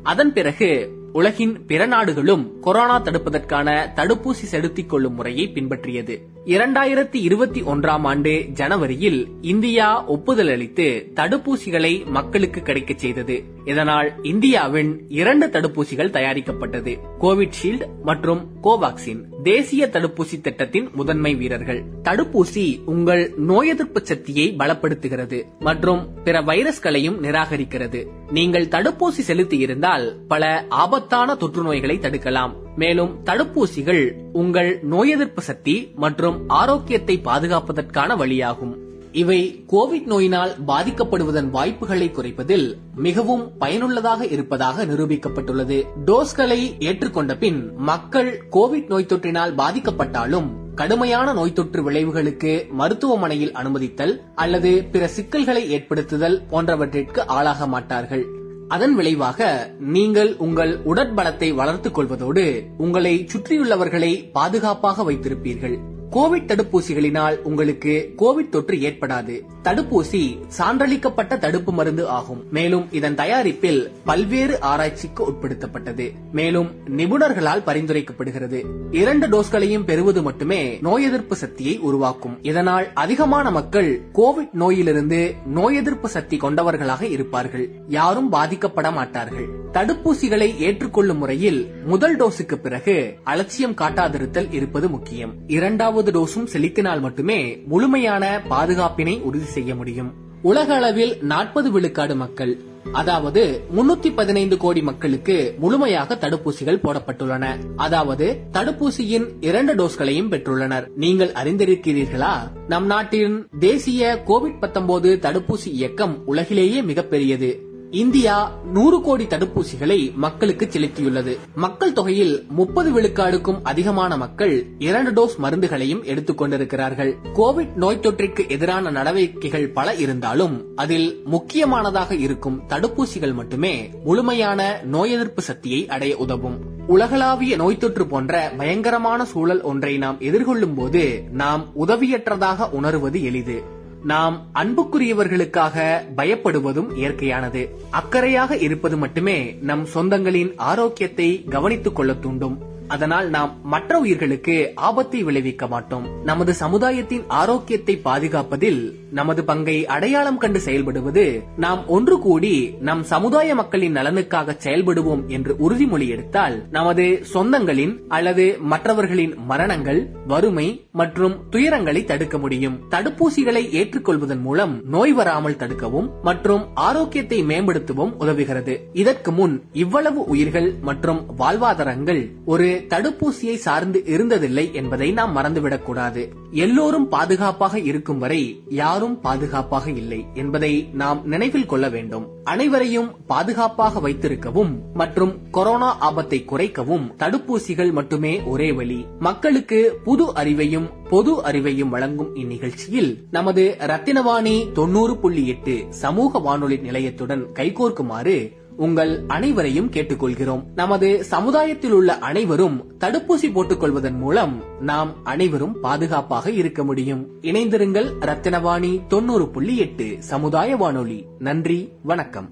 அதன் 0.03 0.33
பிறகு 0.33 0.97
உலகின் 1.13 1.65
பிற 1.65 1.85
நாடுகளும் 1.85 2.59
கொரோனா 2.61 3.01
தடுப்பதற்கான 3.01 3.69
தடுப்பூசி 3.95 4.47
செலுத்திக் 4.53 4.89
கொள்ளும் 4.89 5.13
முறையை 5.13 5.51
பின்பற்றியது. 5.53 6.15
இரண்டாயிரத்தி 6.49 7.15
இருபத்தி 7.15 7.61
ஒன்றாம் 7.61 8.03
ஆண்டு 8.03 8.45
ஜனவரியில் 8.53 9.27
இந்தியா 9.41 10.05
ஒப்புதல் 10.05 10.49
அளித்து 10.49 11.11
தடுப்பூசிகளை 11.15 12.05
மக்களுக்கு 12.05 12.61
கிடைக்கச் 12.61 12.99
செய்தது. 12.99 13.43
இதனால் 13.65 14.13
இந்தியாவின் 14.23 15.05
இரண்டு 15.07 15.47
தடுப்பூசிகள் 15.47 16.09
தயாரிக்கப்பட்டது. 16.09 16.97
கோவிட்ஷீல்டு 17.21 17.87
மற்றும் 18.03 18.47
கோவாக்சின் 18.63 19.25
தேசிய 19.43 19.89
தடுப்பூசி 19.91 20.41
திட்டத்தின் 20.41 20.89
முதன்மை 20.93 21.35
வீரர்கள். 21.35 21.83
தடுப்பூசி 22.03 22.83
உங்கள் 22.85 23.33
நோய் 23.37 23.67
எதிர்ப்பு 23.67 24.05
சக்தியை 24.05 24.55
பலப்படுத்துகிறது 24.59 25.43
மற்றும் 25.59 26.07
பிற 26.23 26.41
வைரஸ்களையும் 26.41 27.19
நிராகரிக்கிறது. 27.21 28.07
நீங்கள் 28.31 28.65
தடுப்பூசி 28.65 29.21
செலுத்தி 29.29 29.57
இருந்தால் 29.57 30.15
பல 30.27 30.65
ஆபத்தான 30.69 31.35
தொற்று 31.35 31.63
நோய்களை 31.63 31.97
தடுக்கலாம். 31.97 32.51
மேலும் 32.81 33.13
தடுப்பூசிகள் 33.25 34.03
உங்கள் 34.33 34.69
நோய் 34.91 35.09
எதிர்ப்பு 35.09 35.41
சக்தி 35.41 35.75
மற்றும் 35.95 36.37
ஆரோக்கியத்தை 36.59 37.15
பாதுகாப்பதற்கான 37.29 38.15
வழியாகும். 38.21 38.73
இவை 39.11 39.39
கோவிட் 39.71 40.07
நோயினால் 40.11 40.51
பாதிக்கப்படுவதன் 40.67 41.49
வாய்ப்புகளை 41.49 42.07
குறைப்பதில் 42.11 42.65
மிகவும் 42.95 43.45
பயனுள்ளதாக 43.57 44.27
இருப்பதாக 44.35 44.85
நிரூபிக்கப்பட்டுள்ளது. 44.85 45.77
டோஸ்களை 46.05 46.59
ஏற்றுக்கொண்ட 46.87 47.33
பின் 47.37 47.59
மக்கள் 47.91 48.31
கோவிட் 48.51 48.89
நோய் 48.89 49.11
தொற்றினால் 49.13 49.55
பாதிக்கப்பட்டாலும் 49.61 50.49
கடுமையான 50.75 51.33
நோய் 51.33 51.53
தொற்று 51.53 51.81
விளைவுகளுக்கு 51.87 52.51
மருத்துவமனையில் 52.81 53.55
அனுமதித்தல் 53.61 54.13
அல்லது 54.35 54.71
பிற 54.91 55.07
சிக்கல்களை 55.07 55.63
ஏற்படுத்துதல் 55.75 56.37
போன்றவற்றிற்கு 56.51 57.23
ஆளாக 57.37 57.67
மாட்டார்கள். 57.67 58.25
அதன் 58.69 58.95
விளைவாக 58.95 59.43
நீங்கள் 59.79 60.35
உங்கள் 60.37 60.73
உடற்பலத்தை 60.85 61.53
வளர்த்துக் 61.53 61.97
கொள்வதோடு 61.97 62.43
உங்களை 62.77 63.25
சுற்றியுள்ளவர்களை 63.33 64.31
பாதுகாப்பாக 64.31 65.03
வைத்திருப்பீர்கள். 65.03 65.77
கோவிட் 66.11 66.49
தடுப்பூசிகளினால் 66.49 67.37
உங்களுக்கு 67.37 68.13
கோவிட் 68.17 68.49
தொற்று 68.49 68.75
ஏற்படாது. 68.75 69.41
தடுப்பூசி 69.63 70.39
சான்றளிக்கப்பட்ட 70.57 71.37
தடுப்பு 71.37 71.71
மருந்து 71.71 72.07
ஆகும். 72.07 72.43
மேலும் 72.51 72.87
இதன் 72.91 73.15
தயாரிப்பில் 73.15 73.91
பல்வேறு 74.05 74.61
ஆராய்ச்சிக்கு 74.61 75.31
உட்படுத்தப்பட்டது. 75.31 76.11
மேலும் 76.31 76.71
நிபுணர்களால் 76.97 77.63
பரிந்துரைக்கப்படுகிறது. 77.65 78.65
இரண்டு 78.91 79.27
டோஸ்களையும் 79.27 79.83
பெறுவது 79.83 80.23
மட்டுமே 80.23 80.77
நோய் 80.81 81.03
எதிர்ப்பு 81.03 81.35
சக்தியை 81.35 81.79
உருவாக்கும். 81.79 82.43
இதனால் 82.43 82.93
அதிகமான 82.93 83.51
மக்கள் 83.51 84.01
கோவிட் 84.13 84.53
நோயிலிருந்து 84.53 85.35
நோய் 85.45 85.75
எதிர்ப்பு 85.75 86.09
சக்தி 86.09 86.37
கொண்டவர்களாக 86.37 87.05
இருப்பார்கள். 87.05 87.69
யாரும் 87.87 88.31
பாதிக்கப்பட 88.31 88.93
மாட்டார்கள். 88.93 89.47
தடுப்பூசிகளை 89.73 90.57
ஏற்றுக்கொள்ளும் 90.57 91.17
முறையில் 91.17 91.71
முதல் 91.85 92.17
டோஸுக்கு 92.17 92.55
பிறகு 92.55 93.15
அலட்சியம் 93.23 93.75
காட்டாதிருத்தல் 93.75 94.53
இருப்பது 94.53 94.89
முக்கியம். 94.89 95.33
இரண்டாவது 95.47 95.97
டோஸும் 96.03 96.43
செலுத்தினால் 96.43 96.99
மட்டுமே 96.99 97.63
முழுமையான 97.65 98.41
பாதுகாப்பினை 98.49 99.21
உறுதி 99.21 99.45
செய்ய 99.45 99.75
முடியும். 99.75 100.13
உலக 100.41 100.75
அளவில் 100.75 101.17
நாற்பது 101.21 101.71
விழுக்காடு 101.71 102.15
மக்கள் 102.15 102.61
அதாவது 102.91 103.61
முன்னூத்தி 103.77 104.13
பதினைந்து 104.15 104.57
கோடி 104.57 104.81
மக்களுக்கு 104.81 105.55
முழுமையாக 105.59 106.15
தடுப்பூசிகள் 106.15 106.81
போடப்பட்டுள்ளன. 106.83 107.45
அதாவது 107.75 108.39
தடுப்பூசியின் 108.53 109.27
இரண்டு 109.39 109.75
டோஸ்களையும் 109.75 110.31
பெற்றுள்ளனர். 110.31 110.87
நீங்கள் 110.95 111.31
அறிந்திருக்கிறீர்களா? 111.31 112.33
நம் 112.67 112.85
நாட்டின் 112.85 113.47
தேசிய 113.59 114.23
கோவிட் 114.27 114.59
19 114.59 115.15
தடுப்பூசி 115.15 115.65
இயக்கம் 115.65 116.25
உலகிலேயே 116.25 116.81
மிகப்பெரியது. 116.81 117.68
இந்தியா 117.91 118.51
நூறு 118.73 119.01
கோடி 119.01 119.23
தடுப்பூசிகளை 119.23 120.13
மக்களுக்கு 120.13 120.65
செலுத்தியுள்ளது. 120.65 121.37
மக்கள் 121.55 121.93
தொகையில் 121.93 122.45
முப்பது 122.49 123.01
விழுக்காடுக்கும் 123.01 123.59
அதிகமான 123.63 124.17
மக்கள் 124.17 124.65
இரண்டு 124.79 125.11
டோஸ் 125.11 125.43
மருந்துகளையும் 125.43 126.03
எடுத்துக் 126.03 126.37
கொண்டிருக்கிறார்கள். 126.37 127.15
கோவிட் 127.33 127.73
நோய் 127.75 127.99
தொற்றிற்கு 128.01 128.49
எதிரான 128.49 128.89
நடவடிக்கைகள் 128.89 129.69
பல 129.69 129.95
இருந்தாலும் 129.95 130.65
அதில் 130.75 131.21
முக்கியமானதாக 131.25 132.15
இருக்கும் 132.15 132.61
தடுப்பூசிகள் 132.67 133.33
மட்டுமே 133.33 133.89
முழுமையான 134.03 134.81
நோய் 134.83 135.11
எதிர்ப்பு 135.11 135.41
சக்தியை 135.41 135.87
அடைய 135.87 136.17
உதவும். 136.17 136.57
உலகளாவிய 136.87 137.55
நோய் 137.55 137.77
தொற்று 137.77 138.07
போன்ற 138.07 138.51
பயங்கரமான 138.57 139.25
சூழல் 139.25 139.61
ஒன்றை 139.61 139.97
நாம் 139.97 140.17
எதிர்கொள்ளும் 140.19 140.75
போது 140.75 141.23
நாம் 141.31 141.65
உதவியற்றதாக 141.87 142.69
உணருவது 142.71 143.23
எளிது. 143.23 143.77
நாம் 144.03 144.45
அன்புக்குரியவர்களுக்காக 144.55 146.01
பயப்படுவதும் 146.17 146.97
இயற்கையானது. 146.97 147.69
அக்கறையாக 147.91 148.61
இருப்பது 148.61 148.97
மட்டுமே 148.97 149.57
நம் 149.61 149.87
சொந்தங்களின் 149.93 150.53
ஆரோக்கியத்தை 150.55 151.43
கவனித்துக் 151.49 151.95
கொள்ள 151.95 152.13
தூண்டும். 152.13 152.68
அதனால் 152.89 153.29
நாம் 153.29 153.51
மற்ற 153.63 153.99
உயிர்களுக்கு 153.99 154.71
ஆபத்தை 154.75 155.23
விளைவிக்க 155.23 155.67
மாட்டோம். 155.67 156.23
நமது 156.23 156.53
சமுதாயத்தின் 156.53 157.23
ஆரோக்கியத்தை 157.27 158.01
பாதுகாப்பதில் 158.03 158.81
நமது 159.11 159.43
பங்கை 159.43 159.85
அடையாளம் 159.85 160.37
கண்டு 160.37 160.59
செயல்படுவது 160.59 161.43
நாம் 161.57 161.87
ஒன்று 161.87 162.19
கூடி 162.19 162.75
நம் 162.79 163.03
சமுதாய 163.03 163.55
மக்களின் 163.55 163.95
நலனுக்காக 163.95 164.55
செயல்படுவோம் 164.63 165.25
என்று 165.27 165.53
உறுதிமொழி 165.53 166.07
எடுத்தால் 166.07 166.69
நமது 166.69 167.25
சொந்தங்களின் 167.33 167.97
அல்லது 168.07 168.57
மற்றவர்களின் 168.61 169.35
மரணங்கள் 169.45 170.09
வறுமை 170.27 170.85
மற்றும் 170.91 171.35
துயரங்களை 171.51 172.03
தடுக்க 172.03 172.37
முடியும். 172.37 172.81
தடுப்பூசிகளை 172.89 173.63
ஏற்றுக்கொள்வதன் 173.79 174.41
மூலம் 174.41 174.81
நோய் 174.85 175.11
வராமல் 175.11 175.55
தடுக்கவும் 175.55 176.09
மற்றும் 176.21 176.65
ஆரோக்கியத்தை 176.73 177.43
மேம்படுத்தவும் 177.43 178.13
உதவுகிறது. 178.19 178.77
இதற்கு 178.93 179.31
முன் 179.31 179.63
இவ்வளவு 179.73 180.23
உயிர்கள் 180.23 180.73
மற்றும் 180.81 181.21
வாழ்வாதாரங்கள் 181.39 182.31
ஒரு 182.45 182.78
தடுப்பூசியை 182.87 183.55
சார்ந்து 183.55 184.03
இருந்ததில்லை 184.05 184.71
என்பதை 184.73 185.11
நாம் 185.11 185.35
மறந்துவிடக்கூடாது. 185.35 186.27
எல்லோரும் 186.51 187.09
பாதுகாப்பாக 187.09 187.79
இருக்கும் 187.79 188.17
வரை 188.17 188.63
யாரும் 188.69 189.21
பாதுகாப்பாக 189.21 189.91
இல்லை 189.91 190.25
என்பதை 190.33 190.89
நாம் 190.93 191.21
நினைவில் 191.25 191.65
கொள்ள 191.65 191.89
வேண்டும். 191.89 192.27
அனைவரையும் 192.43 193.15
பாதுகாப்பாக 193.27 193.99
வைத்திருக்கவும் 193.99 194.79
மற்றும் 194.93 195.51
கொரோனா 195.51 195.97
ஆபத்தை 195.97 196.45
குறைக்கவும் 196.47 197.11
தடுப்பூசிகள் 197.17 197.91
மட்டுமே 197.91 198.41
ஒரே 198.41 198.71
வழி. 198.71 199.05
மக்களுக்கு 199.19 199.99
புது 200.03 200.25
அறிவையும் 200.35 200.87
பொது 201.09 201.41
அறிவையும் 201.41 201.89
வழங்கும் 201.89 202.35
இந்நிகழ்ச்சியில் 202.35 203.17
நமது 203.31 203.75
ரத்தினவாணி 203.79 204.71
தொண்ணூறு 204.71 205.17
புள்ளி 205.17 205.47
எட்டு 205.47 205.85
சமூக 205.89 206.39
வானொலி 206.39 206.77
நிலையத்துடன் 206.77 207.45
கைகோர்க்குமாறு 207.53 208.57
உங்கள் 208.79 209.23
அனைவரையும் 209.27 209.89
கேட்டுக்கொள்கிறோம். 209.91 210.63
நமது 210.75 211.23
சமுதாயத்தில் 211.23 211.91
உள்ள 211.91 212.17
அனைவரும் 212.17 212.85
தடுப்பூசி 212.99 213.51
போட்டுக் 213.53 213.79
கொள்வதன் 213.79 214.17
மூலம் 214.17 214.63
நாம் 214.79 215.13
அனைவரும் 215.23 215.79
பாதுகாப்பாக 215.81 216.51
இருக்க 216.51 216.83
முடியும். 216.83 217.27
இணைந்திருங்கள் 217.41 218.11
ரத்தினவாணி 218.21 219.07
தொண்ணூறு 219.07 219.47
புள்ளி 219.47 219.77
எட்டு 219.77 220.15
சமுதாய 220.19 220.75
வானொலி. 220.75 221.25
நன்றி 221.39 221.91
வணக்கம். 222.03 222.49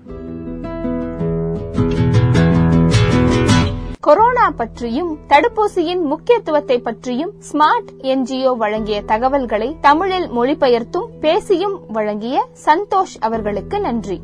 கொரோனா 3.99 4.49
பற்றியும் 4.49 5.17
தடுப்பூசியின் 5.27 6.01
முக்கியத்துவத்தை 6.01 6.79
பற்றியும் 6.79 7.33
ஸ்மார்ட் 7.51 7.87
என்ஜிஓ 8.01 8.57
வழங்கிய 8.57 9.01
தகவல்களை 9.01 9.75
தமிழில் 9.81 10.31
மொழிபெயர்த்தும் 10.31 11.07
பேசியும் 11.19 11.81
வழங்கிய 11.87 12.47
சந்தோஷ் 12.65 13.17
அவர்களுக்கு 13.19 13.79
நன்றி. 13.79 14.21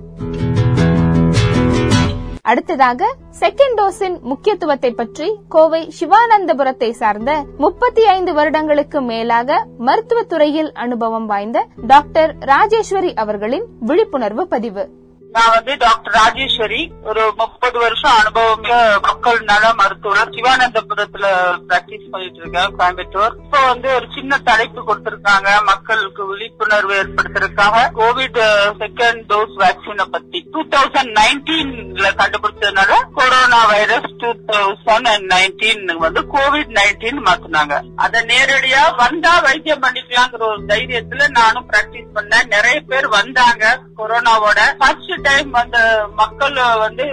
அடுத்ததாக 2.46 3.16
செகண்ட் 3.40 3.76
டோஸின் 3.76 4.22
முக்கியத்துவத்தை 4.22 4.92
பற்றி 4.92 5.36
கோவை 5.50 5.92
சிவானந்தபுரத்தை 6.00 6.92
சார்ந்த 6.92 7.46
முப்பத்தி 7.58 8.06
ஐந்து 8.06 8.34
வருடங்களுக்கு 8.34 9.02
மேலாக 9.02 9.68
மருத்துவத்துறையில் 9.80 10.72
அனுபவம் 10.74 11.26
வாய்ந்த 11.26 11.68
டாக்டர் 11.88 12.38
ராஜேஸ்வரி 12.38 13.14
அவர்களின் 13.14 13.66
விழிப்புணர்வு 13.80 14.48
பதிவு. 14.48 14.90
நான் 15.36 15.54
வந்து 15.56 15.74
டாக்டர் 15.84 16.16
ராஜேஸ்வரி 16.20 16.82
ஒரு 17.10 17.22
முப்பது 17.40 17.78
வருஷம் 17.84 18.18
அனுபவம் 18.22 18.66
மக்கள் 19.06 19.40
நல 19.52 19.64
மருத்துவர். 19.80 20.32
சிவானந்தபுரத்துல 20.36 21.26
பிராக்டிஸ் 21.70 22.12
பண்ணிட்டு 22.12 22.40
இருக்கேன் 22.42 22.76
கோயம்புத்தூர். 22.80 23.34
இப்போ 23.44 23.60
வந்து 23.70 23.88
ஒரு 23.98 24.08
சின்ன 24.16 24.38
தலைப்பு 24.50 24.82
கொடுத்திருக்காங்க 24.90 25.50
மக்களுக்கு 25.72 26.24
விழிப்புணர்வு 26.32 26.94
ஏற்படுத்துறதுக்காக. 27.02 27.86
கோவிட் 28.00 28.40
செகண்ட் 28.82 29.24
டோஸ் 29.32 29.56
வேக்சினை 29.64 30.06
பத்தி. 30.16 30.42
டூ 30.54 30.64
தௌசண்ட் 30.76 31.14
நைன்டீன்ல 31.20 32.12
கண்டுபிடிச்சதுனால 32.22 33.00
corona 33.18 33.62
virus 33.74 34.10
two 34.24 34.32
thousand 34.52 35.10
and 35.14 35.28
nineteen 35.34 35.84
வந்து 36.06 36.24
கோவிட் 36.36 36.72
நைன்டீன் 36.80 37.24
மாத்தினாங்க. 37.30 37.82
அதை 38.06 38.22
நேரடியா 38.34 38.84
வந்தா 39.04 39.34
வைத்தியம் 39.48 39.84
பண்ணிக்கலாங்கிற 39.88 40.44
ஒரு 40.52 40.64
தைரியத்துல 40.74 41.32
நானும் 41.40 41.68
பிராக்டிஸ் 41.74 42.16
பண்ணேன். 42.20 42.50
நிறைய 42.56 42.78
பேர் 42.94 43.10
வந்தாங்க 43.18 43.76
கொரோனாவோட 43.98 44.60
ஃபர்ஸ்ட் 44.80 45.22
டைம் 45.24 45.54
அந்த 45.54 45.80
மக்கள் 46.16 46.58
வந்து 46.78 47.06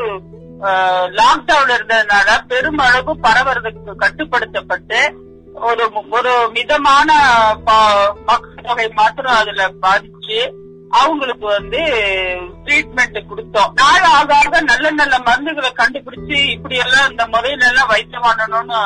லாக்டவுன் 1.19 1.73
இருந்ததுனால 1.77 2.31
பெருமளவு 2.49 3.13
பரவுறதுக்கு 3.23 3.93
கட்டுப்படுத்தப்பட்டு 3.97 5.01
ஒரு 5.63 5.85
ஒரு 6.11 6.33
மிதமான 6.53 7.11
மக்கள் 8.25 8.65
தொகை 8.65 8.89
மாத்திரம் 8.95 9.39
அதுல 9.39 9.65
பாதிச்சு 9.83 10.39
அவங்களுக்கு 10.91 11.47
வந்து 11.47 11.81
ட்ரீட்மெண்ட் 12.65 13.19
கொடுத்தோம். 13.31 13.73
நாள் 13.75 14.03
ஆக 14.03 14.35
ஆக 14.35 14.61
நல்ல 14.61 14.91
நல்ல 14.91 15.19
மருந்துகளை 15.19 15.71
கண்டுபிடிச்சு 15.81 16.39
இப்படி 16.51 16.77
எல்லாம் 16.77 17.11
இந்த 17.11 17.27
முறையில 17.27 17.67
எல்லாம் 17.67 17.89
வைத்தியம் 17.89 18.27
பண்ணணும்னு 18.29 18.79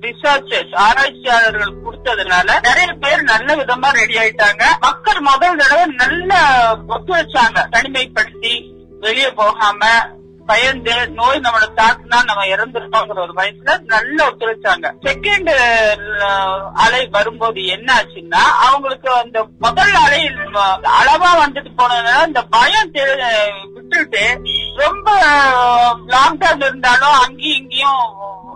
ரிசர்ச்சர்ஸ் 0.00 0.74
ஆராய்ச்சியாளர்கள் 0.86 1.74
கொடுத்ததுனால 1.84 2.58
நிறைய 2.60 2.92
பேர் 2.92 3.22
நல்ல 3.22 3.56
விதமா 3.56 3.90
ரெடி 4.00 4.16
ஆயிட்டாங்க. 4.16 4.64
மக்கள் 4.80 5.20
முதல் 5.20 5.56
தடவை 5.56 5.86
நல்ல 5.86 6.40
ஒத்துழைச்சாங்க. 6.88 7.66
தனிமைப்படுத்தி 7.76 8.54
வெளியே 9.00 9.30
போகாம 9.30 9.84
பயந்து 10.46 10.94
நோய் 11.10 11.40
நம்மள 11.40 11.66
தாக்குனா 11.74 12.18
நம்ம 12.24 12.44
இறந்துருக்கோங்கிற 12.46 13.18
ஒரு 13.18 13.34
பயத்துல 13.36 13.74
நல்லா 13.84 14.22
ஒத்துழைச்சாங்க. 14.28 14.86
செகண்ட் 15.04 15.50
அலை 16.76 17.02
வரும்போது 17.10 17.66
என்ன 17.66 17.88
ஆச்சுன்னா 17.94 18.42
அவங்களுக்கு 18.66 19.10
அந்த 19.14 19.38
முதல் 19.58 19.94
அலை 20.02 20.20
அளவா 20.98 21.30
வந்துட்டு 21.44 21.72
போனதுனால 21.76 22.26
இந்த 22.26 22.42
பயம் 22.50 22.92
விட்டுட்டு 23.74 24.24
ரொம்ப 24.76 25.08
லாக்டவுன் 26.08 26.64
இருந்தாலும் 26.64 27.16
அங்கேயும் 27.24 27.60
இங்கேயும் 27.60 28.04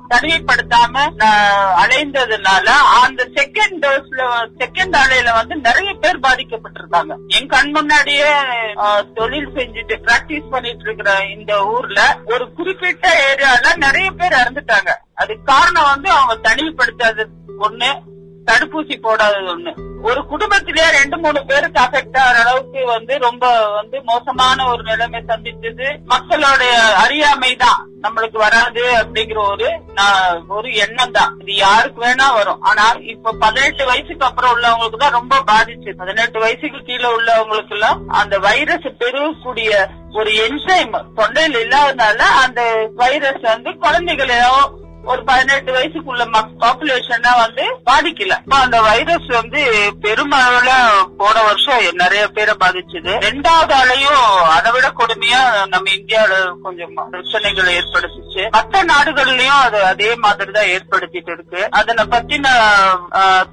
தனிமைப்படுத்தாம 0.09 0.95
அஹ், 1.19 1.73
அலைந்ததுனால 1.77 2.67
அந்த 3.03 3.29
செகண்ட் 3.35 3.79
டோஸ்ல 3.81 4.23
செகண்ட் 4.59 4.97
அலையில 4.97 5.33
வந்து 5.35 5.57
நிறைய 5.59 5.95
பேர் 5.95 6.21
பாதிக்கப்பட்டிருக்காங்க 6.21 7.15
என் 7.29 7.47
கண் 7.47 7.71
முன்னாடியே 7.71 8.31
தொழில் 9.15 9.55
செஞ்சுட்டு 9.55 9.97
பிராக்டிஸ் 10.03 10.51
பண்ணிட்டு 10.51 10.85
இருக்கிற 10.85 11.25
இந்த 11.29 11.65
ஊர்ல 11.67 12.01
ஒரு 12.25 12.53
குறிப்பிட்ட 12.53 13.07
ஏரியால 13.29 13.77
நிறைய 13.77 14.11
பேர் 14.11 14.33
இறந்துட்டாங்க. 14.33 14.91
அதுக்கு 15.15 15.45
காரணம் 15.45 15.91
வந்து 15.91 16.11
அவங்க 16.11 16.49
தனிமைப்படுத்தாத 16.49 17.27
ஒண்ணு. 17.61 17.91
தடுப்பூசி 18.49 18.97
போடாதது 19.07 19.49
ஒண்ணு. 19.55 19.73
ஒரு 20.09 20.21
குடும்பத்திலேயே 20.31 20.89
ரெண்டு 20.97 21.17
மூணு 21.23 21.39
பேருக்கு 21.49 21.79
அஃபெக்ட் 21.85 22.19
ஆகிற 22.23 22.43
அளவுக்கு 22.43 22.81
வந்து 22.95 23.15
ரொம்ப 23.27 23.45
வந்து 23.77 23.97
மோசமான 24.11 24.67
ஒரு 24.73 24.83
நிலைமை 24.91 25.21
சந்திச்சது. 25.31 25.89
மக்களுடைய 26.13 26.75
அறியாமை 27.05 27.53
தான் 27.65 27.81
நம்மளுக்கு 28.05 28.39
வராது 28.45 28.83
அப்படிங்கிற 29.01 29.39
ஒரு 29.53 29.69
ஒரு 30.57 30.69
எண்ணம் 30.85 31.15
தான் 31.19 31.33
இது 31.43 31.53
யாருக்கு 31.57 31.99
வேணா 32.05 32.27
வரும். 32.39 32.61
ஆனா 32.71 32.85
இப்ப 33.13 33.35
பதினெட்டு 33.45 33.85
வயசுக்கு 33.91 34.27
அப்புறம் 34.29 34.53
உள்ளவங்களுக்கு 34.55 35.03
தான் 35.05 35.19
ரொம்ப 35.19 35.43
பாதிச்சு. 35.51 35.91
பதினெட்டு 36.03 36.39
வயசுக்கு 36.45 36.81
கீழே 36.89 37.09
உள்ளவங்களுக்கு 37.19 37.77
எல்லாம் 37.79 38.01
அந்த 38.21 38.37
வைரஸ் 38.49 38.89
பெருகக்கூடிய 39.03 39.71
ஒரு 40.19 40.33
என்சைம் 40.47 40.97
தொண்டையில் 41.19 41.61
இல்லாதனால 41.65 42.21
அந்த 42.45 42.63
வைரஸ் 43.03 43.45
வந்து 43.53 43.73
குழந்தைகளையோ 43.85 44.57
ஒரு 45.11 45.23
பதினெட்டு 45.25 45.71
வயசுக்குள்ள 45.75 46.25
பாப்புலேஷனா 46.63 47.33
வந்து 47.43 47.65
பாதிக்கல. 47.89 48.35
அந்த 48.61 48.77
வைரஸ் 48.87 49.29
வந்து 49.29 49.61
பெருமளவுல 50.03 50.71
போன 51.21 51.43
வருஷம் 51.49 51.99
நிறைய 52.03 52.23
பேரை 52.37 52.55
பாதிச்சது. 52.63 53.13
ரெண்டாவது 53.27 53.75
அலையும் 53.83 54.25
அதை 54.57 54.71
விட 54.77 54.89
கொடுமையா 55.01 55.43
நம்ம 55.73 55.91
இந்தியாவில 55.99 56.39
கொஞ்சம் 56.63 56.97
பிரச்சனைகளை 57.13 57.73
ஏற்படுத்திச்சு. 57.81 58.45
மற்ற 58.57 58.83
நாடுகள்லயும் 58.93 59.61
அது 59.67 59.79
அதே 59.93 60.11
மாதிரிதான் 60.25 60.73
ஏற்படுத்திட்டு 60.77 61.33
இருக்கு. 61.37 61.61
அதனை 61.71 62.05
பத்தின 62.15 62.47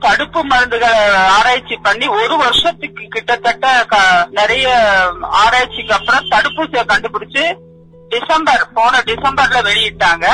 தடுப்பு 0.05 0.41
மருந்துகளை 0.47 1.01
ஆராய்ச்சி 1.37 1.77
பண்ணி 1.87 2.07
ஒரு 2.21 2.37
வருஷத்துக்கு 2.37 3.05
கிட்டத்தட்ட 3.09 3.67
நிறைய 4.39 4.67
ஆராய்ச்சிக்கு 5.43 5.95
அப்புறம் 5.99 6.29
தடுப்பூசியை 6.33 6.83
கண்டுபிடிச்சு 6.93 7.45
டிசம்பர் 8.09 8.67
போன 8.73 9.03
டிசம்பர்ல 9.05 9.59
வெளியிட்டாங்க. 9.69 10.27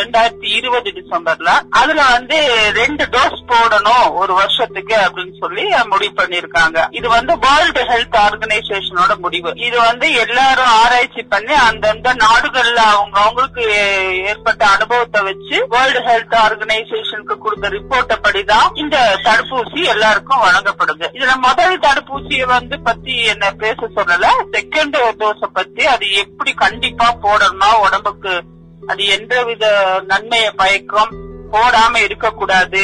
ரெண்டாயிரத்தி 0.00 0.48
இருபது 0.58 0.90
டிசம்பர்ல 0.98 1.50
அதுல 1.80 2.00
வந்து 2.14 2.38
ரெண்டு 2.80 3.04
டோஸ் 3.14 3.42
போடணும் 3.52 4.06
ஒரு 4.20 4.32
வருஷத்துக்கு 4.34 4.96
அப்படின்னு 5.04 5.34
சொல்லி 5.42 5.64
முடிவு 5.90 6.14
பண்ணிருக்காங்க 6.20 6.78
இது 6.98 7.08
வந்து 7.08 7.32
வேர்ல்டு 7.44 7.82
ஹெல்த் 7.90 8.16
ஆர்கனைசேஷனோட 8.26 9.12
முடிவு. 9.24 9.50
இது 9.66 9.76
வந்து 9.80 10.06
எல்லாரும் 10.24 10.72
ஆராய்ச்சி 10.82 11.22
பண்ணி 11.32 11.54
அந்தந்த 11.68 12.14
நாடுகள்ல 12.24 12.80
அவங்க 12.94 13.16
அவங்களுக்கு 13.20 13.64
ஏற்பட்ட 14.30 14.62
அனுபவத்தை 14.66 15.22
வச்சு 15.28 15.56
வேர்ல்டு 15.74 16.02
ஹெல்த் 16.08 16.36
ஆர்கனைசேஷனுக்கு 16.44 17.36
கொடுத்த 17.38 17.68
ரிப்போர்ட்டை 17.76 18.18
படிதான் 18.26 18.68
இந்த 18.74 18.96
தடுப்பூசி 19.26 19.80
எல்லாருக்கும் 19.94 20.44
வழங்கப்படுது. 20.46 21.06
இதுல 21.18 21.34
முதல் 21.46 21.82
தடுப்பூசியை 21.86 22.46
வந்து 22.56 22.78
பத்தி 22.80 23.16
என்ன 23.34 23.50
பேச 23.64 23.90
சொல்லல 23.96 24.26
செகண்ட் 24.56 24.96
டோஸ 25.22 25.50
பத்தி 25.58 25.84
அது 25.94 26.06
எப்படி 26.22 26.52
கண்டிப்பா 26.64 27.08
போடணும் 27.24 27.82
உடம்புக்கு 27.86 28.34
அது 28.88 29.02
எந்தவித 29.16 29.66
நன்மையை 30.06 30.50
பயக்கம் 30.62 31.12
போடாம 31.52 32.02
இருக்கக்கூடாது 32.06 32.82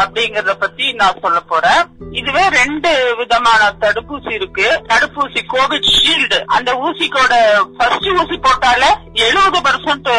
அப்படிங்கறத 0.00 0.52
பத்தி 0.58 0.84
நான் 0.98 1.20
சொல்ல 1.22 1.38
போறேன். 1.40 1.80
இதுவே 2.18 2.42
ரெண்டு 2.56 2.90
விதமான 3.20 3.62
தடுப்பூசி 3.80 4.32
இருக்கு. 4.38 4.66
தடுப்பூசி 4.90 5.40
கோவிட் 5.52 5.88
ஷீல்டு 5.94 6.38
அந்த 6.56 6.70
ஊசிக்கோட 6.86 7.32
ஃபர்ஸ்ட் 7.76 8.08
ஊசி 8.20 8.36
போட்டால 8.46 8.82
எழுபது 9.26 9.60
பர்சன்ட் 9.66 10.10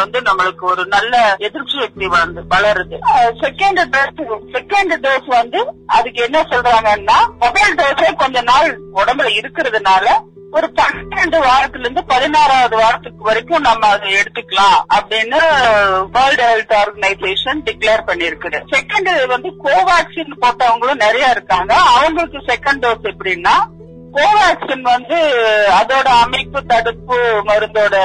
வந்து 0.00 0.20
நம்மளுக்கு 0.28 0.64
ஒரு 0.72 0.84
நல்ல 0.94 1.14
எதிர்ப்பு 1.48 1.76
சக்தி 1.82 2.08
வந்து 2.14 2.42
வளருது. 2.54 2.98
செகண்ட் 3.42 3.82
டோஸ் 3.94 4.24
செகண்ட் 4.56 4.96
டோஸ் 5.06 5.28
வந்து 5.40 5.60
அதுக்கு 5.98 6.22
என்ன 6.22 6.40
சொல்றாங்கன்னா 6.54 7.18
மொபைல் 7.44 7.78
டோஸே 7.82 8.10
கொஞ்ச 8.24 8.40
நாள் 8.52 8.70
உடம்புல 8.94 9.30
இருக்கிறதுனால 9.40 10.06
ஒரு 10.52 10.72
பன்னெண்டு 10.76 11.38
வாரத்துல 11.38 11.78
இருந்து 11.78 12.04
பதினாறாவது 12.04 12.76
வாரத்துக்கு 12.76 13.24
வரைக்கும் 13.24 13.60
நம்ம 13.60 13.86
அதை 13.86 14.12
எடுத்துக்கலாம் 14.12 14.78
அப்படின்னு 14.96 15.40
வேர்ல்டு 16.10 16.44
ஹெல்த் 16.44 16.74
ஆர்கனைசேஷன் 16.82 17.60
டிக்ளேர் 17.64 18.06
பண்ணிருக்குது 18.06 18.60
செகண்ட் 18.72 19.26
வந்து 19.26 19.48
கோவாக்சின் 19.64 20.32
போட்டவங்களும் 20.40 21.02
நிறைய 21.06 21.30
இருக்காங்க. 21.30 21.74
அவங்களுக்கு 21.74 22.38
செகண்ட் 22.38 22.82
டோஸ் 22.84 23.10
எப்படின்னா 23.12 23.56
கோவாக்சின் 24.12 24.80
வந்து 24.80 25.18
அதோட 25.80 26.08
அமைப்பு 26.22 26.66
தடுப்பு 26.66 27.18
மருந்தோட 27.46 27.96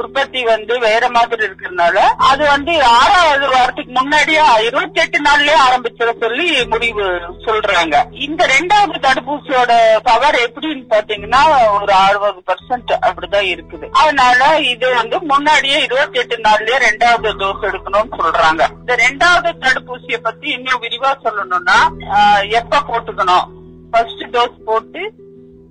உற்பத்தி 0.00 0.40
வந்து 0.44 0.74
வேற 0.78 1.08
மாதிரி 1.16 1.42
இருக்கிறதுனால 1.46 1.96
அது 2.30 2.42
வந்து 2.52 2.72
ஆறாவது 2.98 3.46
வாரத்துக்கு 3.54 3.92
முன்னாடியே 3.98 4.44
இருபத்தி 4.66 5.00
எட்டு 5.00 5.18
நாள்லயே 5.26 5.56
ஆரம்பிச்சிட 5.66 6.10
சொல்லி 6.22 6.46
முடிவு 6.72 7.06
சொல்றாங்க. 7.46 7.96
இந்த 8.26 8.42
ரெண்டாவது 8.54 8.98
தடுப்பூசியோட 9.06 9.72
பவர் 10.08 10.38
எப்படின்னு 10.46 10.84
பாத்தீங்கன்னா 10.94 11.42
ஒரு 11.80 11.92
அறுபது 11.92 12.42
பர்சன்ட் 12.50 12.92
அப்படிதான் 13.06 13.48
இருக்குது. 13.54 13.88
அதனால 14.02 14.58
இது 14.72 14.94
வந்து 14.94 15.18
முன்னாடியே 15.32 15.80
இருபத்தி 15.86 16.20
எட்டு 16.22 16.38
நாள்லயே 16.48 16.78
ரெண்டாவது 16.88 17.32
டோஸ் 17.42 17.68
எடுக்கணும்னு 17.70 18.20
சொல்றாங்க. 18.22 18.62
இந்த 18.80 18.94
ரெண்டாவது 19.04 19.52
தடுப்பூசியை 19.64 20.20
பத்தி 20.28 20.48
இன்னும் 20.58 20.82
விரிவா 20.86 21.12
சொல்லணும்னா 21.26 21.78
எப்ப 22.60 22.82
போட்டுக்கணும்? 22.90 23.48
ஃபர்ஸ்ட் 23.90 24.24
டோஸ் 24.36 24.58
போட்டு 24.68 25.02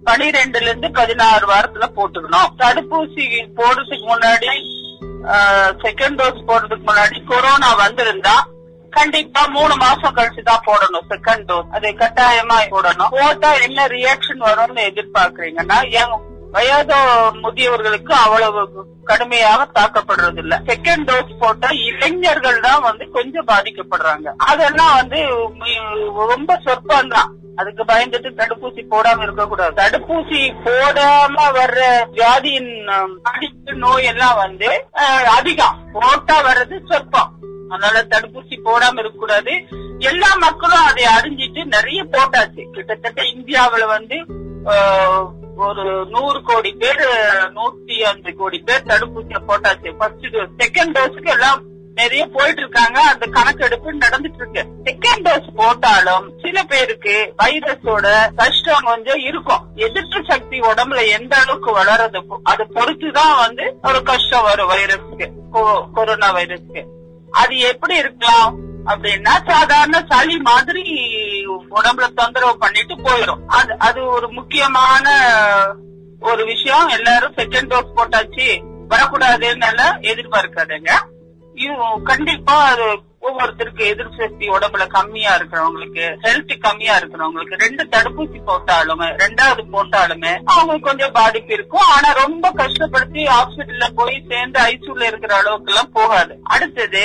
பனிரெண்டுல 0.06 0.70
இருந்து 0.70 0.90
பதினாறு 0.92 1.46
வாரத்துல 1.52 1.88
போட்டுக்கணும். 1.98 2.50
தடுப்பூசி 2.62 3.26
போடுறதுக்கு 3.60 4.06
முன்னாடி 4.14 4.50
செகண்ட் 5.84 6.18
டோஸ் 6.22 6.48
போடுறதுக்கு 6.50 6.88
முன்னாடி 6.90 7.18
கொரோனா 7.32 7.70
வந்திருந்தா 7.84 8.36
கண்டிப்பா 8.94 9.42
மூணு 9.58 9.74
மாசம் 9.84 10.16
கழிச்சு 10.16 10.42
தான் 10.44 10.66
போடணும் 10.66 11.06
செகண்ட் 11.12 11.46
டோஸ் 11.50 11.70
அதை 11.78 11.92
கட்டாயமா 12.02 12.58
போடணும். 12.74 13.12
போட்டா 13.18 13.52
என்ன 13.68 13.86
ரியாக்ஷன் 13.88 14.42
வரும்னு 14.48 14.84
எதிர்பார்க்கறீங்கன்னா 14.92 15.78
வயதோ 16.56 17.00
முதியவர்களுக்கு 17.44 18.14
அவ்வளவு 18.24 18.62
கடுமையாக 19.10 19.62
தாக்கப்படுறது 19.78 20.40
இல்ல 20.44 20.56
செகண்ட் 20.70 21.06
டோஸ் 21.10 21.40
போட்டா 21.42 21.70
இளைஞர்கள் 21.90 22.60
தான் 22.66 22.84
வந்து 22.88 23.06
கொஞ்சம் 23.18 23.48
பாதிக்கப்படுறாங்க. 23.52 24.28
அதெல்லாம் 24.50 24.94
வந்து 25.00 25.20
ரொம்ப 26.34 26.52
சொற்பம் 26.66 27.14
தான் 27.16 27.30
அதுக்கு 27.60 27.84
பயந்துட்டு 27.92 28.30
தடுப்பூசி 28.40 28.82
போடாம 28.94 29.24
இருக்க 29.26 29.44
கூடாது 29.48 29.74
தடுப்பூசி 29.82 30.42
போடாம 30.68 31.46
வர்ற 31.58 31.82
வியாதியின் 32.16 32.72
அடிப்பு 33.32 33.74
நோய் 33.84 34.10
எல்லாம் 34.12 34.40
வந்து 34.44 34.70
அதிகம். 35.38 35.78
போட்டா 35.96 36.38
வர்றது 36.48 36.78
சொற்பம். 36.92 37.32
அதனால 37.74 37.98
தடுப்பூசி 38.14 38.56
போடாம 38.68 39.00
இருக்க 39.02 39.18
கூடாது 39.20 39.54
எல்லா 40.12 40.32
மக்களும் 40.46 40.88
அதை 40.90 41.04
அறிஞ்சிட்டு 41.18 41.62
நிறைய 41.76 42.02
போட்டாச்சு. 42.16 42.64
கிட்டத்தட்ட 42.76 43.22
இந்தியாவுல 43.36 43.86
வந்து 43.96 44.18
ஒரு 45.67 46.06
நூறு 46.06 46.41
கோடி 46.43 46.71
பேர் 46.71 47.02
நூத்தி 47.56 47.95
அஞ்சு 48.02 48.36
கோடி 48.36 48.60
பேர் 48.60 48.86
தடுப்பூசியை 48.86 49.41
போட்டாச்சு. 49.47 49.97
ஃபர்ஸ்ட் 49.97 50.26
டோஸ் 50.26 50.56
செகண்ட் 50.58 50.95
டோஸுக்கு 50.95 51.30
எல்லாம் 51.30 51.62
நிறைய 51.95 52.26
போயிட்டு 52.26 52.62
இருக்காங்க 52.62 53.02
அந்த 53.02 53.26
கணக்கெடுப்பு 53.26 53.93
நடந்துட்டு 53.93 54.39
இருக்கு 54.41 54.63
செகண்ட் 54.84 55.24
டோஸ் 55.24 55.50
போட்டாலும் 55.56 56.32
சில 56.41 56.63
பேருக்கு 56.63 57.34
வைரஸோட 57.43 58.08
கஷ்டம் 58.36 58.84
கொஞ்சம் 58.84 59.19
இருக்கும். 59.19 59.65
எதிர்ப்பு 59.76 60.24
சக்தி 60.28 60.60
உடம்புல 60.60 61.08
எந்த 61.08 61.38
அளவுக்கு 61.38 61.71
வளருது 61.78 62.21
அதை 62.43 62.65
பொறுத்துதான் 62.69 63.38
வந்து 63.38 63.78
ஒரு 63.84 64.04
கஷ்டம் 64.04 64.43
வரும் 64.43 64.69
வைரஸ்க்கு. 64.69 65.30
கொரோனா 65.93 66.36
வைரஸ்க்கு. 66.36 66.84
அது 67.32 67.58
எப்படி 67.58 67.95
இருக்கலாம்? 67.95 68.58
அப்படின்னா 68.86 69.52
சாதாரண 69.52 70.06
சளி 70.10 70.38
மாதிரி 70.38 70.84
உடம்புல 71.72 72.13
தொந்தரவு 72.13 72.58
பண்ணிட்டு 72.58 72.96
போயிடும். 72.96 73.46
அது 73.48 73.76
அது 73.80 74.06
ஒரு 74.06 74.32
முக்கியமான 74.32 75.10
ஒரு 76.20 76.46
விஷயம். 76.46 76.88
எல்லாரும் 76.88 77.34
செகண்ட் 77.34 77.72
டோஸ் 77.74 77.94
போட்டாச்சு. 77.96 78.62
வரக்கூடாதுன்னால 78.89 79.82
எதிர்பார்க்காதுங்க. 80.00 80.91
எதிர்பார்க்காதீங்க 81.56 82.04
கண்டிப்பா 82.04 82.63
அது 82.63 83.00
ஒவ்வொருத்தருக்கு 83.22 83.84
எதிர்ப்பு 83.92 84.16
சக்தி 84.18 84.48
உடம்புல 84.50 84.88
கம்மியா 84.88 85.32
இருக்கிறவங்களுக்கு 85.38 86.06
ஹெல்த் 86.24 86.60
கம்மியா 86.60 86.98
இருக்கிறவங்களுக்கு 86.98 87.60
ரெண்டு 87.64 87.84
தடுப்பூசி 87.92 88.40
போட்டாலுமே 88.48 89.08
ரெண்டாவது 89.24 89.64
போட்டாலுமே 89.74 90.32
அவங்களுக்கு 90.44 90.88
கொஞ்சம் 90.90 91.12
பாதிப்பு 91.12 91.54
இருக்கும். 91.54 91.88
ஆனா 91.96 92.12
ரொம்ப 92.24 92.52
கஷ்டப்படுத்தி 92.58 93.22
ஹாஸ்பிட்டல்ல 93.34 93.90
போய் 93.96 94.26
சேர்ந்து 94.30 94.60
ஐசியூல 94.62 95.04
இருக்கிற 95.04 95.36
அளவுக்கு 95.36 95.72
எல்லாம் 95.72 95.92
போகாது. 95.94 96.34
அடுத்தது 96.44 97.04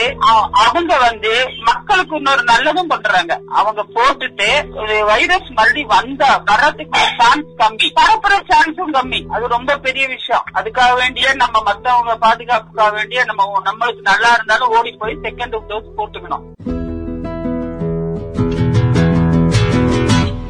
அவங்க 0.66 0.98
வந்து 0.98 1.32
மக்களுக்கு 1.64 2.16
இன்னொரு 2.16 2.44
நல்லதும் 2.52 2.92
பண்றாங்க. 2.94 3.40
அவங்க 3.60 3.84
போட்டுட்டு 3.94 4.48
ஒரு 4.82 5.04
வைரஸ் 5.04 5.50
மறுபடியும் 5.58 5.94
வந்தா 5.96 6.30
வர்றதுக்கு 6.44 7.00
சான்ஸ் 7.18 7.52
கம்மி. 7.62 7.88
பரப்புற 8.00 8.34
சான்ஸும் 8.50 8.94
கம்மி. 8.98 9.20
அது 9.34 9.54
ரொம்ப 9.56 9.78
பெரிய 9.86 10.04
விஷயம். 10.14 10.44
அதுக்காக 10.54 10.94
வேண்டிய 10.94 11.34
நம்ம 11.34 11.62
மத்தவங்க 11.68 12.16
பாதுகாப்புக்காக 12.26 12.90
வேண்டிய 12.90 13.24
நம்ம 13.24 13.62
நம்மளுக்கு 13.68 14.00
நல்லா 14.10 14.32
இருந்தாலும் 14.32 14.74
ஓடி 14.78 14.92
போய் 14.98 15.18
செகண்ட் 15.22 15.56
டோஸ் 15.68 15.94
போட்டுக்கணும். 16.06 16.46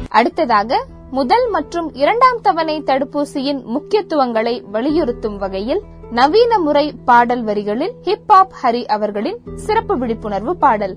அடுத்ததாக 0.09 0.85
முதல் 1.11 1.49
மற்றும் 1.49 1.93
இரண்டாம் 1.93 2.39
தவணை 2.41 2.81
தடுப்பூசியின் 2.81 3.63
முக்கியத்துவங்களை 3.63 4.63
வலியுறுத்தும் 4.71 5.37
வகையில் 5.37 5.81
நவீன 6.11 6.59
முறை 6.59 6.93
பாடல் 7.05 7.43
வரிகளில் 7.43 7.93
ஹிப் 8.01 8.27
ஹாப் 8.27 8.53
ஹரி 8.63 8.85
அவர்களின் 8.85 9.39
சிறப்பு 9.55 9.97
விழிப்புணர்வு 9.97 10.57
பாடல். 10.57 10.95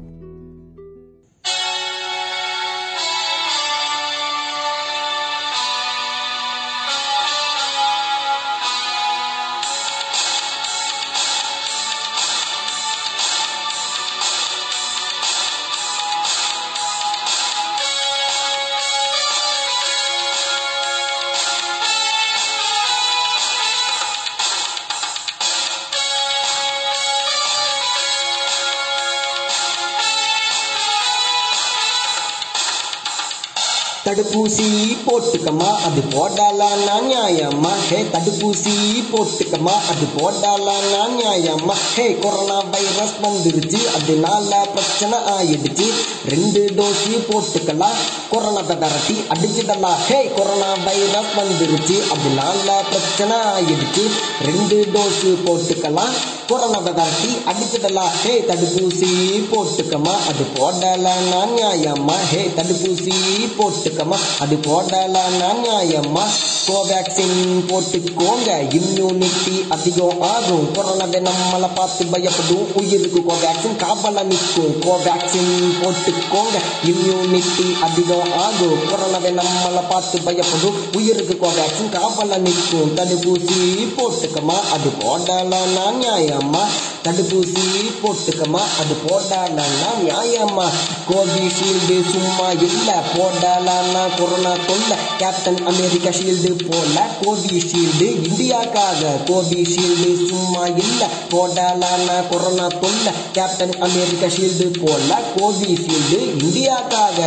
தடுப்பூசி 34.20 34.64
போட்டுக்கமா 35.04 35.68
அது 35.84 36.00
போடாலானா 36.14 36.96
நியாயம்மா 37.04 37.70
ஹே 37.84 37.98
தடுப்பூசி 38.12 38.74
போட்டுக்கமா 39.10 39.74
அது 39.92 40.06
போடாலானா 40.16 41.00
நியாயம்மா 41.14 41.76
ஹே 41.84 42.06
கொரோனா 42.20 42.58
வைரஸ் 42.72 43.14
வந்துருச்சு 43.22 43.80
அதனால 43.94 44.58
பிரச்சனை 44.74 45.20
ஆயிடுச்சு 45.36 45.86
ரெண்டு 46.26 46.64
டோஸி 46.76 47.14
போட்டுக்கலாம் 47.28 48.00
கொரோனா 48.30 48.60
விரட்டி 48.60 49.14
அடிச்சிடலாம் 49.32 50.00
ஹே 50.08 50.18
கொரோனா 50.36 50.68
வைரஸ் 50.84 51.32
வந்துருச்சு. 51.38 51.96
நல்லா 52.34 52.76
பிரச்சனை 52.90 53.36
ஆயிடுச்சு. 53.36 54.04
ரெண்டு 54.44 54.76
டோஸ் 54.94 55.22
போட்டுக்கலாம் 55.46 56.14
கொரோனா 56.48 56.78
விரட்டி 56.78 57.30
அடிச்சிடலாம் 57.50 58.12
ஹே 58.22 58.44
தடுப்பூசி 58.48 59.10
போட்டுக்கமா. 59.52 60.14
அது 60.30 60.44
போடலன்னா 60.54 61.42
நியாயம்மா 61.56 62.16
ஹே 62.30 62.42
தடுப்பூசி 62.56 63.16
போட்டுக்கமா. 63.58 64.18
அது 64.40 64.56
போடலன்னா 64.68 65.50
நியாயம்மா 65.64 66.24
கோவேக்சின் 66.68 67.38
போட்டுக்கோங்க. 67.70 68.48
இம்யூனிட்டி 68.78 69.56
அதிகம் 69.68 70.22
ஆகும். 70.22 70.66
கொரோனாவை 70.74 71.20
நம்மளை 71.28 71.68
பார்த்து 71.74 72.06
பயப்படும். 72.06 72.66
உயிருக்கு 72.74 73.20
கோவேக்சின் 73.28 73.76
காவல 73.76 74.22
நிற்கும் 74.22 74.74
கோவேக்சின் 74.86 75.54
போட்டுக்கோங்க. 75.82 76.56
இம்யூனிட்டி 76.84 77.68
அதிகம் 77.80 78.19
ஆகும் 78.28 78.78
கொரோனாவை 78.90 79.32
நம்மளை 79.34 79.82
பார்த்து 79.88 80.20
பயப்படும் 80.20 80.94
உயிருக்கு 80.96 81.38
கோவேக்சின் 81.40 81.88
காவல 81.88 82.36
நிற்கும். 82.36 82.96
தடுப்பூசி 82.96 83.58
போட்டுக்கமா 83.96 84.56
அது 84.70 84.90
போடலானா 85.02 85.84
நியாயம்மா. 86.00 86.62
தடுப்பூசி 87.04 87.64
போட்டுக்கமா 88.02 88.62
அது 88.80 88.94
போடலானா 89.04 89.90
நியாயம்மா. 90.04 90.66
கோவிஷீல்டு 91.10 92.10
சும்மா 92.12 92.50
இல்ல 92.50 93.02
போடலானா 93.14 94.02
கொரோனா 94.18 94.52
தொல்ல 94.68 94.96
கேப்டன் 95.18 95.66
அமெரிக்கா 95.66 96.10
ஷீல்டு 96.10 96.68
போல 96.68 97.10
கோவிஷீல்டு 97.22 98.08
இந்தியாக்காக. 98.28 99.02
கோவிஷீல்டு 99.28 100.28
சும்மா 100.28 100.66
இல்ல 100.66 101.08
போடலானா 101.30 102.28
கொரோனா 102.30 102.66
தொல்ல 102.66 103.12
கேப்டன் 103.32 103.78
அமெரிக்கா 103.80 104.26
ஷீல்டு 104.26 104.84
போல 104.84 105.20
கோவிஷீல்டு 105.36 106.42
இந்தியாக்காக. 106.42 107.18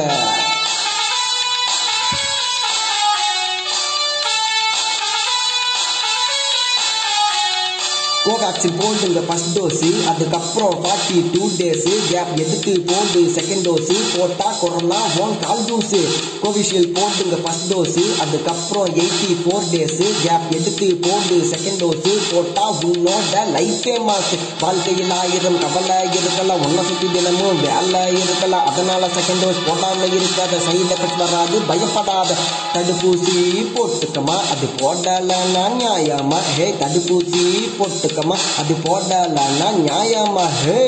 கோவேக்சின் 8.26 8.78
போடுங்க 8.82 9.22
ஃபர்ஸ்ட் 9.28 9.50
டோஸு 9.56 9.88
அதுக்கப்புறம் 10.12 10.76
ஃபார்ட்டி 10.84 11.18
டூ 11.34 11.44
டேஸு 11.60 11.94
கேப் 12.10 12.32
எதுக்கு 12.44 12.74
போல்டு 12.90 13.22
செகண்ட் 13.38 13.66
டோஸு 13.68 13.96
போட்டா 14.14 14.48
corona 14.60 15.00
one 15.24 15.34
call 15.44 15.64
juice 15.70 16.00
Covishield 16.44 16.92
போல்டுங்க 16.98 17.38
first 17.44 17.68
dose 17.72 18.04
அதுக்கப்புறம் 18.26 18.88
எயிட்டி 19.02 19.32
ஃபோர் 19.42 19.68
டேஸு 19.74 20.08
கேப் 20.22 20.48
எதுக்கு 20.58 20.88
போல்டு 21.06 21.40
செகண்ட் 21.52 21.82
டோஸு 21.84 22.14
போட்டா 22.30 22.66
உன்னோட 22.90 23.44
லைஃபே 23.58 23.96
மாசு 24.08 24.38
வாழ்க்கையில் 24.64 25.14
ஆயிரம் 25.20 25.60
கவலை 25.66 25.98
இருக்கலாம் 26.20 26.64
ஒன்றை 26.68 26.86
சுற்றி 26.90 27.10
தினமும் 27.16 27.62
வேலை 27.66 28.04
இருக்கலாம். 28.24 28.66
அதனால 28.72 29.12
செகண்ட் 29.18 29.44
டோஸ் 29.44 29.62
போடாமல் 29.68 30.16
இருக்காத 30.20 30.62
சைடு 30.68 30.88
எஃபெக்ட் 30.98 31.22
வராது 31.26 31.60
பயப்படாத. 31.72 32.40
தடுப்பூசி 32.76 33.38
போட்டுக்கமா 33.76 34.38
அது 34.54 34.68
போடலைன்னா 34.80 35.66
நியாயமா? 35.80 36.40
ஹே 36.56 36.68
தடுப்பூசி 36.82 37.44
போட்டுக்கமா 38.16 38.38
அது 38.60 38.74
போடலன்னா 38.84 39.68
நியாயமா 39.80 40.46
ஹே 40.60 40.82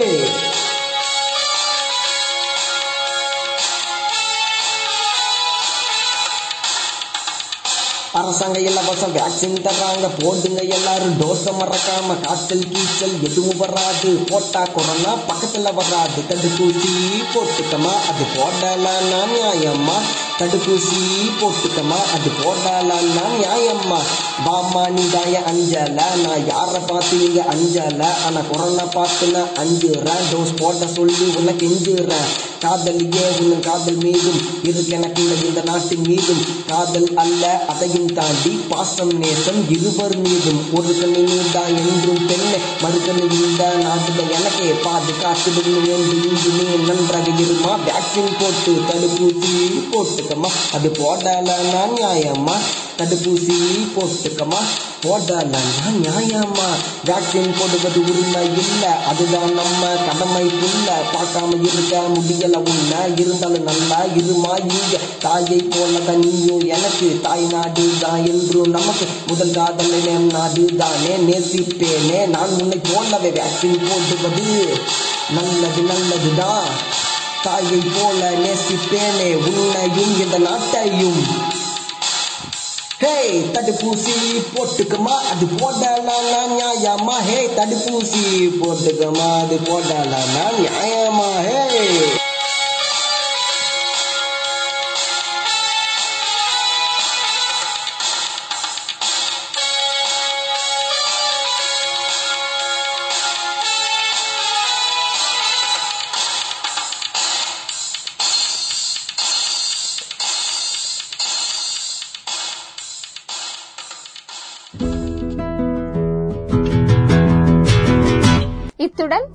அரசாங்க 8.18 8.58
இலவசம் 8.60 9.14
வேக்சின் 9.16 9.58
தர்றாங்க 9.64 10.08
போடுங்க 10.20 10.60
எல்லாரும் 10.76 11.16
டோஸை 11.20 11.52
மறக்காம 11.54 12.16
காய்ச்சல் 12.22 12.64
கீச்சல் 12.70 13.16
எதுவும் 13.22 13.60
வராது 13.60 14.12
போட்டா 14.30 14.62
கொரோனா 14.76 15.14
பக்கத்துல 15.28 15.74
வராது 15.76 16.22
தடுப்பூசி 16.30 16.92
போட்டுக்கமா 17.34 17.94
அது 18.10 18.26
போடலான்னா 18.36 19.20
நியாயமா 19.34 19.98
தடுப்பூசி 20.39 20.98
போட்டுக்கமா 21.39 22.00
அது 22.15 22.30
போடலான்னா 22.39 22.98
நியாயம்மா. 23.36 24.00
பாமா 24.45 24.89
நீ 24.89 25.04
தாய 25.10 25.43
அஞ்சல 25.48 26.00
நான் 26.24 26.43
யார 26.48 26.74
பார்த்து 26.88 27.15
நீங்க 27.17 27.41
அஞ்சல? 27.54 28.02
ஆனா 28.26 28.41
கொரோனா 28.50 28.86
பார்த்து 28.93 29.28
நான் 29.28 29.54
அஞ்சுறேன் 29.58 30.26
டோஸ் 30.32 30.58
போட்ட 30.58 30.88
சொல்லி 30.88 31.26
உன்னை 31.38 31.54
கெஞ்சுறேன் 31.56 32.28
காதலியே 32.62 33.26
உன் 33.41 33.60
காதல் 33.60 34.00
மீதும்? 34.04 34.39
இருக்கு 34.63 34.91
எனக்கு 34.91 35.24
இந்த 35.41 35.62
நாட்டு 35.62 35.95
மீதும்? 36.06 36.41
காதல் 36.67 37.10
அல்ல 37.15 37.43
அதையும் 37.67 38.13
தாண்டி 38.13 38.60
பாசம் 38.69 39.13
நேசம் 39.17 39.62
இருவர் 39.69 40.17
மீதும். 40.17 40.62
ஒரு 40.74 40.93
கண்ணி 41.00 41.24
தான் 41.52 41.74
என்றும் 41.84 42.26
பெண்ணை 42.28 42.60
மறுக்கணி 42.84 43.26
இந்த 43.39 43.63
நாட்டுல 43.84 44.19
எனக்கே 44.38 44.69
பாதுகாத்து 44.84 45.52
என்று 45.95 46.19
நீ 46.58 46.67
நன்றாக 46.88 47.28
இருமா? 47.38 47.74
வேக்சின் 47.88 48.36
போட்டு 48.39 48.74
தடுப்பூசி 48.88 49.54
போட்டுக்கமா 50.26 50.74
அது 50.74 50.90
போடலன்னா 50.90 51.90
நியாயமா 51.96 52.54
தடுப்பூசி 52.98 53.88
போட்டுக்கமா 53.96 54.58
போடலன்னா 55.04 55.90
நியாயமா 56.04 56.68
வேக்சின் 57.06 57.54
போடுவது 57.60 58.00
உரிமை 58.00 58.50
இல்ல. 58.58 58.96
அதுதான் 58.96 59.54
நம்ம 59.54 59.88
கடமை 59.88 60.42
புள்ள. 60.42 60.88
பார்க்காம 61.14 61.62
இருக்க 61.62 62.02
முடியல. 62.08 62.58
உன்ன 62.58 63.08
இருந்தாலும் 63.16 63.64
நல்லா 63.64 64.06
இருமா 64.16 64.60
இங்க. 64.60 65.00
தாயை 65.20 65.68
போல 65.70 66.16
நீயும் 66.16 66.68
எனக்கு. 66.68 67.20
தாய் 67.22 67.44
நாடு 67.44 67.94
தான் 68.00 68.26
என்றும் 68.26 68.70
நமக்கு. 68.70 69.06
முதல் 69.28 69.52
காதலே 69.52 70.12
நாடு 70.12 70.66
தானே 70.66 71.16
நேசிப்பேனே. 71.18 72.28
நான் 72.28 72.50
உன்னை 72.50 72.82
போலவே 72.94 73.30
வேக்சின் 73.30 73.82
போடுவது. 73.90 74.78
நல்லது 75.30 75.82
நல்லதுதான். 75.82 76.68
தாயை 77.45 77.79
போல 77.95 78.29
நேசிப்பேனே 78.29 79.36
உன்னையும் 79.36 80.19
இந்த 80.19 80.39
நாட்டையும். 80.39 81.19
ஹே 82.99 83.15
தடுப்பூசி 83.53 84.13
போட்டுக்கமா 84.55 85.15
அது 85.31 85.45
போடலானா 85.45 86.39
நியாயமா? 86.51 87.17
ஹே 87.21 87.47
தடுப்பூசி 87.58 88.23
போட்டுக்கமா 88.62 89.39
அது 89.39 89.55
போடலானா 89.55 90.45
நியாயமா? 90.60 91.29
ஹே 91.41 91.85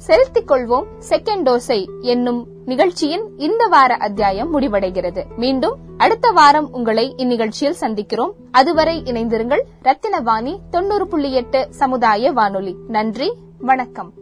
செலுத்திக் 0.01 0.51
கொள்வோம் 0.51 0.85
செகண்ட் 1.09 1.43
டோஸை 1.45 1.89
என்னும் 2.01 2.47
நிகழ்ச்சியின் 2.65 3.37
இந்த 3.37 3.67
வார 3.67 3.95
அத்தியாயம் 3.95 4.61
முடிவடைகிறது. 4.61 5.25
மீண்டும் 5.37 5.79
அடுத்த 5.97 6.31
வாரம் 6.31 6.73
உங்களை 6.73 7.15
இந்நிகழ்ச்சியில் 7.17 7.75
சந்திக்கிறோம். 7.81 8.31
அதுவரை 8.51 9.03
இணைந்திருங்கள் 9.03 9.63
ரத்தினவாணி 9.83 10.59
தொண்ணூறு 10.71 11.07
புள்ளி 11.07 11.33
எட்டு 11.33 11.67
சமுதாய 11.71 12.33
வானொலி. 12.33 12.77
நன்றி 12.89 13.33
வணக்கம். 13.59 14.13